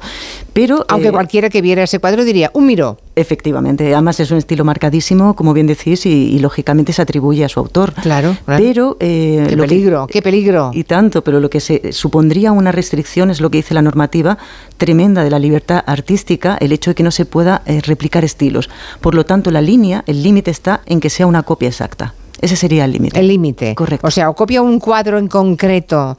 Pero 0.53 0.85
aunque 0.87 1.09
eh, 1.09 1.11
cualquiera 1.11 1.49
que 1.49 1.61
viera 1.61 1.83
ese 1.83 1.99
cuadro 1.99 2.23
diría 2.23 2.51
un 2.53 2.65
miro. 2.65 2.97
Efectivamente, 3.15 3.93
además 3.93 4.19
es 4.19 4.31
un 4.31 4.39
estilo 4.39 4.65
marcadísimo, 4.65 5.35
como 5.35 5.53
bien 5.53 5.67
decís, 5.67 6.05
y, 6.05 6.39
lógicamente 6.39 6.91
se 6.93 7.01
atribuye 7.01 7.45
a 7.45 7.49
su 7.49 7.59
autor. 7.59 7.93
Claro. 7.93 8.35
Pero 8.45 8.97
eh, 8.99 9.45
qué 9.47 9.55
peligro, 9.55 10.07
qué 10.07 10.21
peligro. 10.21 10.71
Y 10.73 10.83
tanto, 10.83 11.23
pero 11.23 11.39
lo 11.39 11.49
que 11.49 11.59
se 11.59 11.93
supondría 11.93 12.51
una 12.51 12.71
restricción 12.71 13.29
es 13.29 13.39
lo 13.39 13.51
que 13.51 13.57
dice 13.59 13.73
la 13.73 13.83
normativa 13.83 14.37
tremenda 14.77 15.23
de 15.23 15.29
la 15.29 15.39
libertad 15.39 15.83
artística, 15.85 16.57
el 16.59 16.71
hecho 16.71 16.91
de 16.91 16.95
que 16.95 17.03
no 17.03 17.11
se 17.11 17.25
pueda 17.25 17.61
replicar 17.85 18.25
estilos. 18.25 18.69
Por 18.99 19.13
lo 19.13 19.25
tanto, 19.25 19.51
la 19.51 19.61
línea, 19.61 20.03
el 20.07 20.23
límite 20.23 20.51
está 20.51 20.81
en 20.85 20.99
que 20.99 21.09
sea 21.09 21.27
una 21.27 21.43
copia 21.43 21.69
exacta. 21.69 22.13
Ese 22.41 22.55
sería 22.55 22.85
el 22.85 22.91
límite. 22.91 23.19
El 23.19 23.27
límite. 23.27 23.75
Correcto. 23.75 24.07
O 24.07 24.11
sea, 24.11 24.29
o 24.29 24.35
copia 24.35 24.61
un 24.61 24.79
cuadro 24.79 25.17
en 25.17 25.27
concreto, 25.27 26.17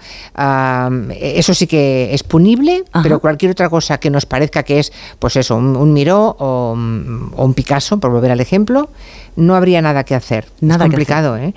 eso 1.21 1.55
sí 1.55 1.67
que 1.67 2.15
es 2.15 2.23
punible, 2.23 2.85
pero 3.03 3.21
cualquier 3.21 3.53
otra 3.53 3.69
cosa 3.69 3.99
que 3.99 4.11
nos 4.11 4.25
parezca 4.25 4.63
que 4.63 4.79
es, 4.79 4.93
pues 5.19 5.37
eso, 5.37 5.57
un, 5.57 5.93
Miró 5.93 6.37
o, 6.39 6.73
un 6.73 7.55
Picasso, 7.55 7.99
por 7.99 8.11
volver 8.11 8.31
al 8.31 8.41
ejemplo, 8.41 8.89
no 9.37 9.55
habría 9.55 9.83
nada 9.83 10.05
que 10.05 10.15
hacer. 10.15 10.47
Nada 10.61 10.85
es 10.85 10.91
complicado, 10.91 11.37
¿eh? 11.37 11.55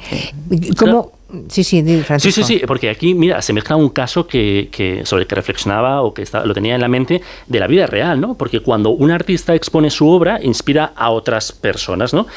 ¿Cómo, 0.78 1.12
Sí, 1.50 1.66
sí, 1.66 1.84
Sí, 2.20 2.32
sí, 2.32 2.44
sí, 2.44 2.62
porque 2.66 2.90
aquí, 2.90 3.14
mira, 3.14 3.42
se 3.42 3.52
mezcla 3.52 3.76
un 3.76 3.90
caso 3.90 4.28
que, 4.28 5.02
sobre 5.04 5.24
el 5.24 5.28
que 5.28 5.36
reflexionaba 5.36 6.02
o 6.02 6.14
que 6.14 6.24
lo 6.46 6.54
tenía 6.54 6.76
en 6.76 6.80
la 6.80 6.88
mente 6.88 7.22
de 7.48 7.60
la 7.60 7.68
vida 7.68 7.86
real, 7.86 8.22
¿no? 8.22 8.36
Porque 8.36 8.62
cuando 8.62 8.92
un 8.92 9.12
artista 9.12 9.54
expone 9.54 9.90
su 9.90 10.08
obra, 10.08 10.40
inspira 10.42 10.94
a 10.96 11.10
otras 11.10 11.52
personas, 11.52 12.14
¿no? 12.14 12.28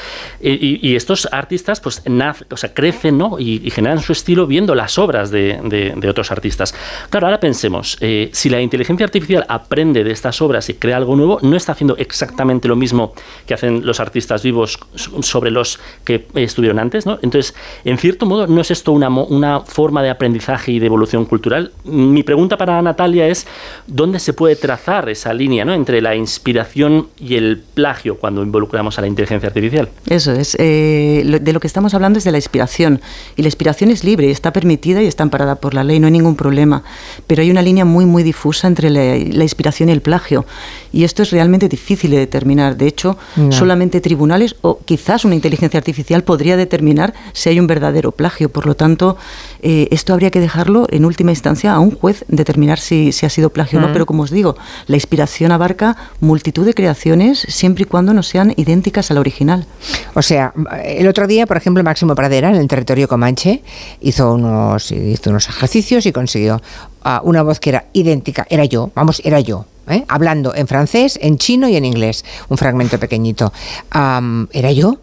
Y, 0.41 0.93
estos 0.95 1.29
artistas, 1.31 1.79
pues, 1.79 2.03
o 2.49 2.57
sea, 2.57 2.73
crecen, 2.73 3.17
¿no? 3.17 3.39
Y, 3.39 3.69
generan 3.71 3.99
su 4.01 4.11
estilo 4.11 4.45
viendo 4.45 4.75
las 4.75 4.97
obras 4.99 5.31
de, 5.31 5.95
otros 6.09 6.29
artistas. 6.31 6.75
Claro, 7.09 7.27
ahora 7.27 7.39
pensemos, 7.39 7.97
eh, 8.01 8.29
si 8.33 8.49
la 8.49 8.59
inteligencia 8.59 9.05
artificial 9.05 9.45
aprende 9.47 10.03
de 10.03 10.11
estas 10.11 10.41
obras 10.41 10.67
y 10.67 10.73
crea 10.73 10.97
algo 10.97 11.15
nuevo, 11.15 11.39
no 11.41 11.55
está 11.55 11.71
haciendo 11.71 11.95
exactamente 11.95 12.67
lo 12.67 12.75
mismo 12.75 13.13
que 13.45 13.53
hacen 13.53 13.85
los 13.85 14.01
artistas 14.01 14.43
vivos 14.43 14.77
sobre 15.21 15.49
los 15.49 15.79
que 16.03 16.27
estuvieron 16.35 16.77
antes, 16.79 17.05
¿no? 17.05 17.19
Entonces, 17.21 17.55
en 17.85 17.97
cierto 17.97 18.25
modo, 18.25 18.47
no 18.47 18.59
es 18.59 18.71
esto 18.71 18.80
una, 18.87 19.09
una 19.09 19.61
forma 19.61 20.01
de 20.01 20.09
aprendizaje 20.09 20.71
y 20.71 20.79
de 20.79 20.85
evolución 20.87 21.25
cultural? 21.25 21.71
Mi 21.83 22.23
pregunta 22.23 22.57
para 22.57 22.81
Natalia 22.81 23.27
es, 23.27 23.45
¿dónde 23.87 24.19
se 24.19 24.33
puede 24.33 24.55
trazar 24.55 25.09
esa 25.09 25.33
línea 25.33 25.65
¿no? 25.65 25.73
entre 25.73 26.01
la 26.01 26.15
inspiración 26.15 27.07
y 27.19 27.35
el 27.35 27.61
plagio 27.73 28.17
cuando 28.17 28.43
involucramos 28.43 28.97
a 28.97 29.01
la 29.01 29.07
inteligencia 29.07 29.47
artificial? 29.47 29.89
Eso 30.07 30.31
es. 30.31 30.55
Eh, 30.59 31.39
de 31.41 31.53
lo 31.53 31.59
que 31.59 31.67
estamos 31.67 31.93
hablando 31.93 32.17
es 32.17 32.23
de 32.23 32.31
la 32.31 32.37
inspiración. 32.37 33.01
Y 33.35 33.41
la 33.41 33.47
inspiración 33.47 33.91
es 33.91 34.03
libre, 34.03 34.31
está 34.31 34.53
permitida 34.53 35.01
y 35.01 35.07
está 35.07 35.23
amparada 35.23 35.55
por 35.55 35.73
la 35.73 35.83
ley, 35.83 35.99
no 35.99 36.07
hay 36.07 36.13
ningún 36.13 36.35
problema. 36.35 36.83
Pero 37.27 37.41
hay 37.41 37.51
una 37.51 37.61
línea 37.61 37.85
muy, 37.85 38.05
muy 38.05 38.23
difusa 38.23 38.67
entre 38.67 38.89
la, 38.89 39.43
inspiración 39.43 39.89
y 39.89 39.91
el 39.91 40.01
plagio. 40.01 40.45
Y 40.91 41.03
esto 41.03 41.23
es 41.23 41.31
realmente 41.31 41.67
difícil 41.69 42.11
de 42.11 42.17
determinar. 42.17 42.77
De 42.77 42.87
hecho, 42.87 43.17
solamente 43.49 44.01
tribunales 44.01 44.55
o 44.61 44.79
quizás 44.83 45.25
una 45.25 45.35
inteligencia 45.35 45.77
artificial 45.77 46.23
podría 46.23 46.57
determinar 46.57 47.13
si 47.33 47.49
hay 47.49 47.59
un 47.59 47.67
verdadero 47.67 48.11
plagio. 48.11 48.49
Por 48.49 48.65
lo 48.65 48.70
tanto, 48.75 49.17
eh, 49.61 49.87
esto 49.91 50.13
habría 50.13 50.31
que 50.31 50.39
dejarlo 50.39 50.87
en 50.89 51.05
última 51.05 51.31
instancia 51.31 51.73
a 51.73 51.79
un 51.79 51.91
juez 51.91 52.25
determinar 52.27 52.79
si, 52.79 53.09
ha 53.09 53.29
sido 53.29 53.49
plagio 53.51 53.79
o 53.79 53.81
no. 53.81 53.93
Pero 53.93 54.05
como 54.05 54.23
os 54.23 54.31
digo, 54.31 54.55
la 54.87 54.95
inspiración 54.95 55.51
abarca 55.51 55.97
multitud 56.19 56.65
de 56.65 56.73
creaciones 56.73 57.45
siempre 57.49 57.83
y 57.83 57.85
cuando 57.85 58.13
no 58.13 58.23
sean 58.23 58.53
idénticas 58.55 59.11
a 59.11 59.13
la 59.13 59.19
original. 59.19 59.65
O 60.13 60.21
sea, 60.21 60.53
el 60.83 61.07
otro 61.07 61.27
día, 61.27 61.45
por 61.45 61.57
ejemplo, 61.57 61.83
Máximo 61.83 62.15
Pradera, 62.15 62.49
en 62.49 62.55
el 62.55 62.67
territorio 62.67 63.07
Comanche, 63.07 63.63
hizo 64.01 64.33
unos, 64.33 64.91
hizo 64.91 65.29
unos 65.29 65.49
ejercicios 65.49 66.05
y 66.05 66.11
consiguió 66.11 66.61
ah, 67.03 67.21
una 67.23 67.43
voz 67.43 67.59
que 67.59 67.69
era 67.69 67.85
idéntica, 67.93 68.45
era 68.49 68.65
yo, 68.65 68.91
vamos, 68.95 69.21
era 69.23 69.39
yo. 69.39 69.65
¿eh? 69.87 70.05
hablando 70.07 70.55
en 70.55 70.67
francés, 70.67 71.19
en 71.21 71.37
chino 71.37 71.67
y 71.67 71.75
en 71.75 71.85
inglés, 71.85 72.23
un 72.49 72.57
fragmento 72.57 72.99
pequeñito. 72.99 73.51
¿Era 73.91 74.71
yo? 74.71 74.99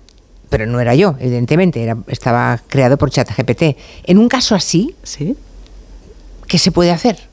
Pero 0.48 0.66
no 0.66 0.80
era 0.80 0.94
yo, 0.94 1.16
evidentemente, 1.18 1.82
era, 1.82 1.96
estaba 2.06 2.60
creado 2.68 2.96
por 2.98 3.10
ChatGPT. 3.10 3.76
En 4.04 4.18
un 4.18 4.28
caso 4.28 4.54
así, 4.54 4.94
¿Sí? 5.02 5.36
¿qué 6.46 6.58
se 6.58 6.72
puede 6.72 6.90
hacer? 6.90 7.28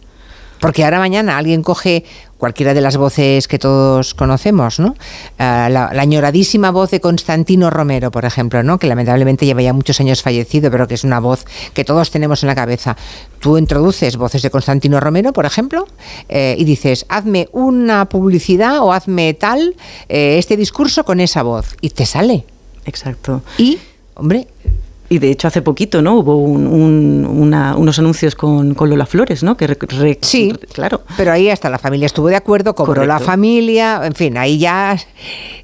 Porque 0.60 0.84
ahora 0.84 1.00
mañana 1.00 1.38
alguien 1.38 1.64
coge 1.64 2.06
cualquiera 2.38 2.74
de 2.74 2.82
las 2.82 2.98
voces 2.98 3.48
que 3.48 3.60
todos 3.60 4.14
conocemos, 4.14 4.80
¿no? 4.80 4.96
Ah, 5.38 5.68
la, 5.70 5.88
añoradísima 5.88 6.72
voz 6.72 6.92
de 6.92 7.00
Constantino 7.00 7.70
Romero, 7.70 8.12
por 8.12 8.26
ejemplo, 8.26 8.64
¿no? 8.64 8.78
Que 8.78 8.88
lamentablemente 8.88 9.46
lleva 9.46 9.62
ya 9.62 9.74
muchos 9.74 10.00
años 10.00 10.22
fallecido, 10.22 10.72
pero 10.72 10.88
que 10.88 10.96
es 10.96 11.04
una 11.04 11.20
voz 11.20 11.46
que 11.74 11.84
todos 11.84 12.12
tenemos 12.12 12.44
en 12.44 12.48
la 12.48 12.56
cabeza. 12.56 12.96
Tú 13.40 13.58
introduces 13.58 14.18
voces 14.18 14.42
de 14.42 14.50
Constantino 14.50 15.00
Romero, 15.00 15.34
por 15.34 15.46
ejemplo, 15.46 15.88
eh, 16.30 16.56
y 16.58 16.64
dices, 16.64 17.06
hazme 17.10 17.48
una 17.52 18.06
publicidad 18.06 18.80
o 18.80 18.92
hazme 18.92 19.34
tal, 19.34 19.76
eh, 20.10 20.38
este 20.38 20.58
discurso 20.58 21.06
con 21.06 21.20
esa 21.20 21.44
voz, 21.44 21.76
y 21.82 21.90
te 21.92 22.06
sale. 22.06 22.46
Exacto. 22.86 23.42
Y, 23.58 23.80
hombre, 24.16 24.48
y 25.10 25.20
de 25.20 25.32
hecho 25.32 25.48
hace 25.48 25.62
poquito, 25.62 26.02
¿no? 26.02 26.20
Hubo 26.20 26.38
unos 26.38 28.00
anuncios 28.00 28.36
con, 28.36 28.76
Lola 28.76 29.06
Flores, 29.06 29.44
¿no? 29.44 29.58
Que 29.58 29.66
sí, 30.22 30.54
claro. 30.74 31.02
Pero 31.18 31.32
ahí 31.32 31.50
hasta 31.50 31.70
la 31.70 31.80
familia 31.80 32.06
estuvo 32.06 32.28
de 32.28 32.36
acuerdo, 32.36 32.76
cobró 32.76 33.06
la 33.06 33.20
familia, 33.20 34.02
en 34.04 34.14
fin, 34.14 34.38
ahí 34.38 34.58
ya 34.60 34.98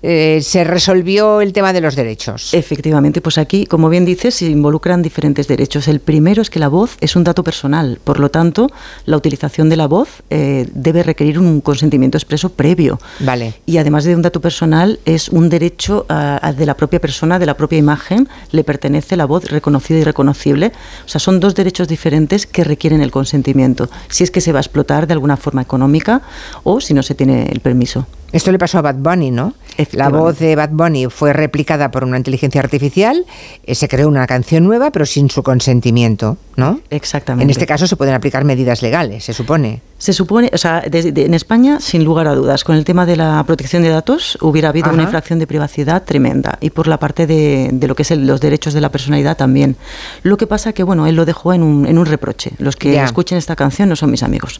eh, 0.02 0.40
se 0.42 0.64
resolvió 0.64 1.42
el 1.42 1.54
tema 1.54 1.74
de 1.74 1.82
los 1.82 1.96
derechos. 1.96 2.54
Efectivamente, 2.54 3.22
pues 3.22 3.38
aquí, 3.38 3.66
como 3.66 3.90
bien 3.90 4.06
dices, 4.06 4.36
se 4.36 4.46
involucran 4.46 5.02
diferentes 5.02 5.48
derechos. 5.48 5.88
El 5.88 6.00
primero 6.00 6.42
es 6.42 6.50
que 6.50 6.60
la 6.60 6.68
voz 6.68 6.98
es 7.02 7.16
un 7.16 7.24
dato 7.24 7.44
personal, 7.44 8.00
por 8.04 8.20
lo 8.20 8.30
tanto, 8.30 8.70
la 9.06 9.18
utilización 9.18 9.70
de 9.70 9.78
la 9.78 9.88
voz 9.88 10.24
eh, 10.30 10.68
debe 10.74 11.04
requerir 11.04 11.40
un 11.40 11.62
consentimiento 11.62 12.18
expreso 12.18 12.50
previo. 12.50 13.00
Vale. 13.20 13.54
Y 13.66 13.78
además 13.78 14.04
de 14.04 14.16
un 14.16 14.22
dato 14.22 14.42
personal, 14.42 15.00
es 15.06 15.30
un 15.30 15.50
derecho 15.50 16.06
de 16.08 16.66
la 16.66 16.76
propia 16.76 17.00
persona, 17.00 17.40
de 17.40 17.46
la 17.46 17.56
propia 17.56 17.78
imagen, 17.78 18.28
le 18.52 18.64
pertenece 18.64 19.16
la 19.16 19.26
voz 19.26 19.41
reconocida 19.50 20.00
y 20.00 20.04
reconocible. 20.04 20.72
O 21.06 21.10
sea, 21.10 21.20
son 21.20 21.40
dos 21.40 21.56
derechos 21.56 21.88
diferentes 21.88 22.46
que 22.46 22.64
requieren 22.64 23.02
el 23.02 23.12
consentimiento, 23.12 23.90
si 24.10 24.24
es 24.24 24.32
que 24.32 24.42
se 24.42 24.52
va 24.52 24.60
a 24.60 24.62
explotar 24.62 25.08
de 25.08 25.14
alguna 25.14 25.38
forma 25.38 25.62
económica 25.62 26.22
o 26.64 26.82
si 26.82 26.94
no 26.94 27.04
se 27.04 27.16
tiene 27.16 27.50
el 27.52 27.60
permiso. 27.60 28.06
Esto 28.32 28.52
le 28.52 28.60
pasó 28.60 28.78
a 28.78 28.82
Bad 28.82 28.96
Bunny, 28.96 29.30
¿no? 29.30 29.54
La 29.92 30.10
voz 30.10 30.40
de 30.40 30.56
Bad 30.56 30.70
Bunny 30.72 31.08
fue 31.08 31.34
replicada 31.34 31.92
por 31.92 32.04
una 32.04 32.18
inteligencia 32.18 32.62
artificial, 32.62 33.26
eh, 33.66 33.76
se 33.76 33.88
creó 33.90 34.08
una 34.08 34.26
canción 34.26 34.64
nueva, 34.64 34.92
pero 34.92 35.06
sin 35.06 35.30
su 35.30 35.44
consentimiento, 35.44 36.38
¿no? 36.56 36.80
Exactamente. 36.90 37.44
En 37.44 37.50
este 37.50 37.66
caso 37.66 37.88
se 37.88 37.96
pueden 37.98 38.14
aplicar 38.14 38.46
medidas 38.46 38.82
legales, 38.82 39.26
se 39.26 39.34
supone. 39.34 39.82
Se 40.02 40.14
supone, 40.14 40.50
o 40.52 40.58
sea, 40.58 40.82
en 40.84 41.34
España, 41.36 41.80
sin 41.80 42.04
lugar 42.04 42.28
a 42.28 42.34
dudas, 42.34 42.64
con 42.64 42.76
el 42.76 42.86
tema 42.86 43.06
de 43.06 43.16
la 43.18 43.44
protección 43.46 43.84
de 43.84 43.90
datos, 43.90 44.36
hubiera 44.42 44.70
habido 44.70 44.90
una 44.90 45.04
infracción 45.04 45.38
de 45.38 45.46
privacidad 45.46 46.02
tremenda 46.02 46.58
y 46.60 46.72
por 46.72 46.88
la 46.88 46.98
parte 46.98 47.28
de, 47.28 47.70
lo 47.88 47.94
que 47.94 48.02
es 48.02 48.10
los 48.10 48.42
derechos 48.42 48.74
de 48.74 48.82
la 48.82 48.90
personalidad 48.90 49.38
también. 49.38 49.76
Lo 50.24 50.38
que 50.38 50.48
pasa 50.48 50.74
que, 50.74 50.82
bueno, 50.82 51.06
él 51.06 51.16
lo 51.16 51.26
dejó 51.26 51.54
en 51.54 51.62
un, 51.62 51.86
en 51.86 52.00
un 52.00 52.08
reproche. 52.08 52.54
Los 52.58 52.78
que 52.78 53.00
escuchen 53.00 53.38
esta 53.38 53.56
canción 53.56 53.90
no 53.90 53.96
son 53.96 54.10
mis 54.10 54.24
amigos. 54.24 54.60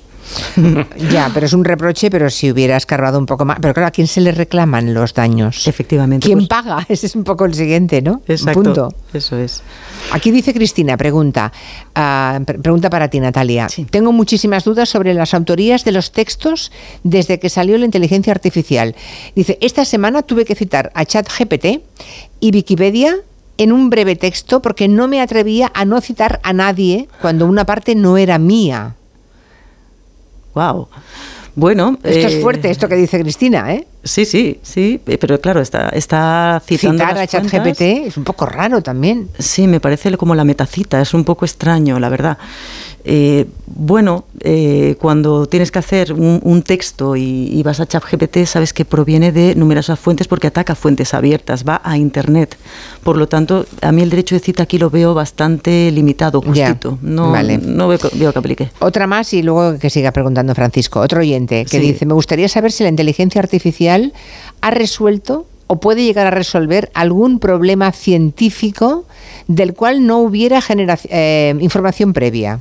ya, 1.12 1.32
pero 1.34 1.46
es 1.46 1.54
un 1.54 1.66
reproche, 1.66 2.10
pero 2.10 2.30
si 2.30 2.52
hubiera 2.52 2.78
escarbado 2.78 3.18
un 3.18 3.26
poco 3.26 3.46
más. 3.46 3.58
Pero 3.60 3.74
claro, 3.74 3.88
¿a 3.88 3.92
quién 3.92 4.08
se 4.08 4.22
le 4.22 4.32
reclaman 4.32 4.94
los 4.94 5.14
daños? 5.14 5.68
Efectivamente. 5.68 6.26
¿Quién 6.26 6.40
pues 6.40 6.50
paga? 6.50 6.86
Ese 6.90 7.08
es 7.08 7.16
un 7.16 7.24
poco 7.24 7.46
el 7.46 7.54
siguiente, 7.54 8.02
¿no? 8.02 8.22
Exacto. 8.28 8.62
Punto. 8.62 8.94
Eso 9.14 9.38
es. 9.38 9.64
Aquí 10.12 10.32
dice 10.32 10.54
Cristina, 10.54 10.98
pregunta, 10.98 11.52
ah, 11.96 12.40
pregunta 12.46 12.90
para 12.90 13.08
ti, 13.08 13.20
Natalia. 13.20 13.68
Tengo 13.90 14.12
muchísimas 14.12 14.64
dudas 14.64 14.90
sobre 14.90 15.14
las 15.14 15.31
autorías 15.34 15.84
de 15.86 15.92
los 15.92 16.12
textos 16.12 16.72
desde 17.04 17.40
que 17.40 17.50
salió 17.50 17.78
la 17.78 17.86
inteligencia 17.86 18.32
artificial. 18.32 18.96
Dice, 19.36 19.58
esta 19.62 19.86
semana 19.86 20.22
tuve 20.22 20.46
que 20.46 20.56
citar 20.56 20.92
a 20.96 21.06
ChatGPT 21.06 21.82
y 22.40 22.52
Wikipedia 22.54 23.16
en 23.58 23.72
un 23.72 23.90
breve 23.90 24.16
texto 24.16 24.62
porque 24.62 24.88
no 24.88 25.08
me 25.08 25.22
atrevía 25.22 25.72
a 25.74 25.86
no 25.86 26.02
citar 26.02 26.40
a 26.44 26.54
nadie 26.54 27.08
cuando 27.22 27.46
una 27.46 27.66
parte 27.66 27.96
no 27.96 28.18
era 28.18 28.38
mía. 28.40 28.96
Wow. 30.54 30.88
Bueno, 31.56 31.98
esto 32.04 32.28
es 32.28 32.42
fuerte, 32.42 32.70
esto 32.70 32.88
que 32.88 32.96
dice 32.96 33.20
Cristina, 33.20 33.74
¿eh? 33.74 33.86
Sí, 34.04 34.26
sí, 34.26 34.60
sí, 34.64 35.00
pero 35.04 35.40
claro, 35.40 35.62
está, 35.62 35.90
está 35.90 36.62
citando. 36.66 37.04
Citar 37.04 37.18
a 37.18 37.28
ChatGPT 37.28 37.82
es 37.82 38.18
un 38.18 38.24
poco 38.24 38.48
raro 38.48 38.82
también. 38.82 39.30
Sí, 39.38 39.68
me 39.68 39.80
parece 39.80 40.18
como 40.18 40.34
la 40.34 40.44
metacita, 40.44 41.00
es 41.02 41.14
un 41.14 41.24
poco 41.24 41.46
extraño, 41.46 42.00
la 42.00 42.10
verdad. 42.10 42.38
Eh, 43.04 43.48
bueno, 43.66 44.26
eh, 44.42 44.96
cuando 45.00 45.48
tienes 45.48 45.72
que 45.72 45.80
hacer 45.80 46.14
un, 46.14 46.62
texto 46.64 47.16
y, 47.16 47.62
vas 47.64 47.80
a 47.80 47.88
ChatGPT, 47.88 48.46
sabes 48.46 48.74
que 48.74 48.86
proviene 48.86 49.32
de 49.32 49.56
numerosas 49.56 50.00
fuentes 50.00 50.28
porque 50.28 50.48
ataca 50.48 50.76
fuentes 50.76 51.14
abiertas, 51.14 51.64
va 51.68 51.82
a 51.84 51.98
Internet. 51.98 52.58
Por 53.04 53.18
lo 53.18 53.28
tanto, 53.28 53.66
a 53.82 53.92
mí 53.92 54.02
el 54.02 54.10
derecho 54.10 54.36
de 54.36 54.40
cita 54.40 54.64
aquí 54.64 54.78
lo 54.78 54.90
veo 54.90 55.14
bastante 55.14 55.92
limitado, 55.92 56.42
justito. 56.42 57.00
no, 57.02 57.36
no 57.42 57.88
veo, 57.88 58.00
que 58.00 58.40
aplique. 58.40 58.72
Otra 58.80 59.08
más 59.08 59.34
y 59.34 59.42
luego 59.42 59.80
que 59.80 59.90
siga 59.90 60.12
preguntando 60.12 60.54
Francisco. 60.54 61.00
Otro 61.00 61.22
oyente 61.22 61.66
que 61.66 61.80
dice, 61.80 62.06
me 62.06 62.14
gustaría 62.14 62.48
saber 62.48 62.72
si 62.72 62.84
la 62.84 62.90
inteligencia 62.90 63.40
artificial 63.42 63.91
ha 64.62 64.72
resuelto 64.72 65.46
o 65.68 65.80
puede 65.80 66.04
llegar 66.04 66.28
a 66.28 66.32
resolver 66.32 66.92
algún 66.94 67.40
problema 67.40 67.92
científico 67.92 69.06
del 69.48 69.74
cual 69.74 70.06
no 70.06 70.20
hubiera 70.20 70.60
eh, 71.10 71.56
información 71.60 72.14
previa. 72.14 72.60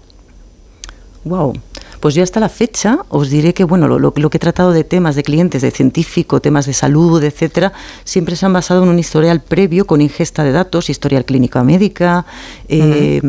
Wow. 1.25 1.55
Pues 2.01 2.15
yo 2.15 2.23
hasta 2.23 2.41
la 2.41 2.49
fecha 2.49 3.01
os 3.11 3.29
diré 3.29 3.53
que 3.53 3.65
bueno, 3.65 3.87
lo, 3.87 4.13
que 4.13 4.37
he 4.37 4.41
tratado 4.41 4.73
de 4.73 4.85
temas 4.85 5.17
de 5.17 5.23
clientes, 5.23 5.61
de 5.61 5.71
científico, 5.71 6.41
temas 6.41 6.65
de 6.65 6.73
salud, 6.73 7.23
etcétera, 7.23 7.73
siempre 8.05 8.37
se 8.37 8.47
han 8.47 8.55
basado 8.55 8.83
en 8.83 8.89
un 8.89 8.99
historial 8.99 9.41
previo 9.41 9.87
con 9.87 10.01
ingesta 10.01 10.43
de 10.43 10.53
datos, 10.53 10.89
historial 10.89 11.27
clínica 11.27 11.63
médica, 11.63 12.25
eh, 12.69 13.21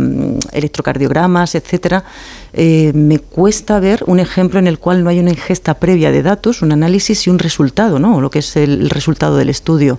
electrocardiogramas, 0.53 1.55
etcétera. 1.55 2.05
Eh, 2.53 2.91
me 2.95 3.19
cuesta 3.19 3.79
ver 3.81 4.03
un 4.07 4.19
ejemplo 4.19 4.59
en 4.59 4.67
el 4.67 4.79
cual 4.79 5.03
no 5.03 5.09
hay 5.09 5.19
una 5.19 5.31
ingesta 5.31 5.73
previa 5.73 6.11
de 6.11 6.23
datos, 6.23 6.61
un 6.61 6.71
análisis 6.71 7.27
y 7.27 7.29
un 7.29 7.39
resultado, 7.39 7.99
¿no? 7.99 8.21
Lo 8.21 8.29
que 8.29 8.39
es 8.39 8.55
el 8.55 8.89
resultado 8.89 9.35
del 9.35 9.49
estudio 9.49 9.97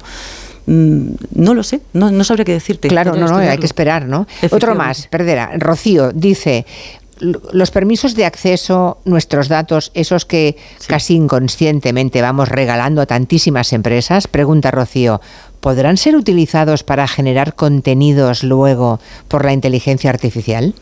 mm, 0.67 1.09
no 1.35 1.55
lo 1.55 1.63
sé, 1.63 1.81
no, 1.93 2.11
no 2.11 2.25
sabría 2.25 2.47
qué 2.47 2.53
decirte. 2.53 2.89
Claro, 2.89 3.17
no, 3.17 3.27
no, 3.27 3.37
hay 3.37 3.59
que 3.59 3.67
esperar, 3.67 4.07
¿no? 4.07 4.27
Otro 4.51 4.75
más, 4.75 5.09
perdera. 5.09 5.51
Rocío 5.59 6.11
dice, 6.13 6.65
los 7.23 7.71
permisos 7.71 8.15
de 8.17 8.25
acceso, 8.25 8.99
nuestros 9.05 9.49
datos, 9.49 9.93
esos 9.95 10.27
que 10.27 10.57
casi 10.89 11.15
inconscientemente 11.15 12.21
vamos 12.21 12.49
regalando 12.49 13.01
a 13.01 13.07
tantísimas 13.07 13.73
empresas, 13.73 14.27
pregunta 14.27 14.73
Rocío, 14.73 15.21
¿podrán 15.61 15.97
ser 15.97 16.17
utilizados 16.17 16.83
para 16.83 17.07
generar 17.07 17.55
contenidos 17.55 18.43
luego 18.43 18.99
por 19.29 19.45
la 19.45 19.53
inteligencia 19.53 20.11
artificial? 20.11 20.75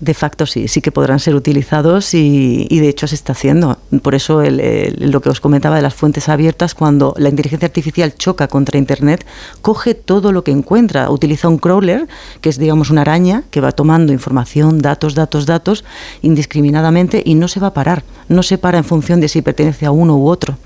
De 0.00 0.14
facto 0.14 0.46
sí, 0.46 0.68
sí 0.68 0.80
que 0.80 0.92
podrán 0.92 1.20
ser 1.20 1.34
utilizados 1.34 2.14
y, 2.14 2.66
de 2.68 2.88
hecho 2.88 3.06
se 3.06 3.14
está 3.14 3.32
haciendo. 3.32 3.78
Por 4.02 4.14
eso 4.14 4.42
lo 4.42 5.20
que 5.20 5.28
os 5.28 5.40
comentaba 5.40 5.76
de 5.76 5.82
las 5.82 5.94
fuentes 5.94 6.28
abiertas, 6.28 6.74
cuando 6.74 7.14
la 7.18 7.28
inteligencia 7.28 7.66
artificial 7.66 8.14
choca 8.14 8.48
contra 8.48 8.78
Internet, 8.78 9.26
coge 9.60 9.94
todo 9.94 10.32
lo 10.32 10.44
que 10.44 10.50
encuentra, 10.50 11.10
utiliza 11.10 11.48
un 11.48 11.58
crawler, 11.58 12.08
que 12.40 12.48
es 12.48 12.58
digamos 12.58 12.90
una 12.90 13.02
araña 13.02 13.44
que 13.50 13.60
va 13.60 13.72
tomando 13.72 14.12
información, 14.12 14.80
datos, 14.80 15.14
datos, 15.14 15.46
datos, 15.46 15.84
indiscriminadamente 16.22 17.22
y 17.24 17.34
no 17.34 17.48
se 17.48 17.60
va 17.60 17.68
a 17.68 17.74
parar, 17.74 18.04
no 18.28 18.42
se 18.42 18.58
para 18.58 18.78
en 18.78 18.84
función 18.84 19.20
de 19.20 19.28
si 19.28 19.42
pertenece 19.42 19.86
a 19.86 19.90
uno 19.90 20.16
u 20.16 20.28
otro. 20.28 20.56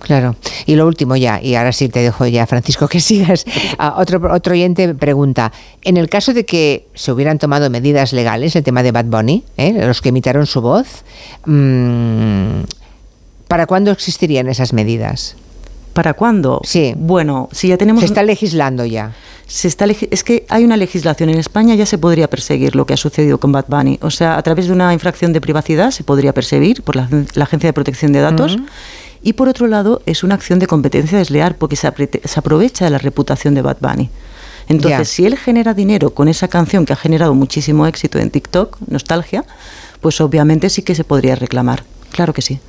Claro. 0.00 0.36
Y 0.66 0.74
lo 0.74 0.86
último 0.86 1.16
ya, 1.16 1.40
y 1.42 1.54
ahora 1.54 1.72
sí 1.72 1.88
te 1.88 2.00
dejo 2.00 2.26
ya, 2.26 2.46
Francisco, 2.46 2.88
que 2.88 3.00
sigas. 3.00 3.44
Ah, 3.78 3.96
otro, 3.98 4.32
otro 4.32 4.52
oyente 4.52 4.94
pregunta, 4.94 5.52
en 5.82 5.96
el 5.96 6.08
caso 6.08 6.32
de 6.32 6.44
que 6.44 6.86
se 6.94 7.12
hubieran 7.12 7.38
tomado 7.38 7.70
medidas 7.70 8.12
legales, 8.12 8.56
el 8.56 8.62
tema 8.62 8.82
de 8.82 8.92
Bad 8.92 9.06
Bunny, 9.06 9.44
¿eh? 9.56 9.72
los 9.86 10.00
que 10.00 10.10
imitaron 10.10 10.46
su 10.46 10.60
voz, 10.60 11.04
mm, 11.44 12.60
¿para 13.48 13.66
cuándo 13.66 13.90
existirían 13.90 14.48
esas 14.48 14.72
medidas? 14.72 15.36
¿Para 15.96 16.12
cuándo? 16.12 16.60
Sí. 16.62 16.92
Bueno, 16.94 17.48
si 17.52 17.68
ya 17.68 17.78
tenemos... 17.78 18.02
Se 18.02 18.06
está 18.06 18.22
legislando 18.22 18.84
ya. 18.84 19.14
Se 19.46 19.66
está 19.66 19.86
es 19.86 20.24
que 20.24 20.44
hay 20.50 20.62
una 20.62 20.76
legislación 20.76 21.30
en 21.30 21.38
España, 21.38 21.74
ya 21.74 21.86
se 21.86 21.96
podría 21.96 22.28
perseguir 22.28 22.76
lo 22.76 22.84
que 22.84 22.92
ha 22.92 22.96
sucedido 22.98 23.38
con 23.38 23.50
Bad 23.50 23.64
Bunny. 23.68 23.98
O 24.02 24.10
sea, 24.10 24.36
a 24.36 24.42
través 24.42 24.66
de 24.66 24.72
una 24.72 24.92
infracción 24.92 25.32
de 25.32 25.40
privacidad 25.40 25.92
se 25.92 26.04
podría 26.04 26.34
perseguir 26.34 26.82
por 26.82 26.96
la, 26.96 27.08
Agencia 27.40 27.68
de 27.68 27.72
Protección 27.72 28.12
de 28.12 28.20
Datos. 28.20 28.58
Y 29.22 29.34
por 29.34 29.48
otro 29.48 29.66
lado, 29.66 30.02
es 30.06 30.22
una 30.24 30.34
acción 30.34 30.58
de 30.58 30.66
competencia 30.66 31.18
desleal 31.18 31.56
porque 31.56 31.76
se, 31.76 31.86
aprovecha 31.86 32.84
de 32.84 32.90
la 32.90 32.98
reputación 32.98 33.54
de 33.54 33.62
Bad 33.62 33.78
Bunny. 33.80 34.10
Entonces, 34.68 35.08
si 35.08 35.26
él 35.26 35.36
genera 35.36 35.74
dinero 35.74 36.10
con 36.10 36.28
esa 36.28 36.48
canción 36.48 36.86
que 36.86 36.92
ha 36.92 36.96
generado 36.96 37.34
muchísimo 37.34 37.86
éxito 37.86 38.18
en 38.18 38.30
TikTok, 38.30 38.78
Nostalgia, 38.88 39.44
pues 40.00 40.20
obviamente 40.20 40.70
sí 40.70 40.82
que 40.82 40.94
se 40.94 41.04
podría 41.04 41.36
reclamar. 41.36 41.84
Claro 42.10 42.32
que 42.32 42.42
sí. 42.42 42.60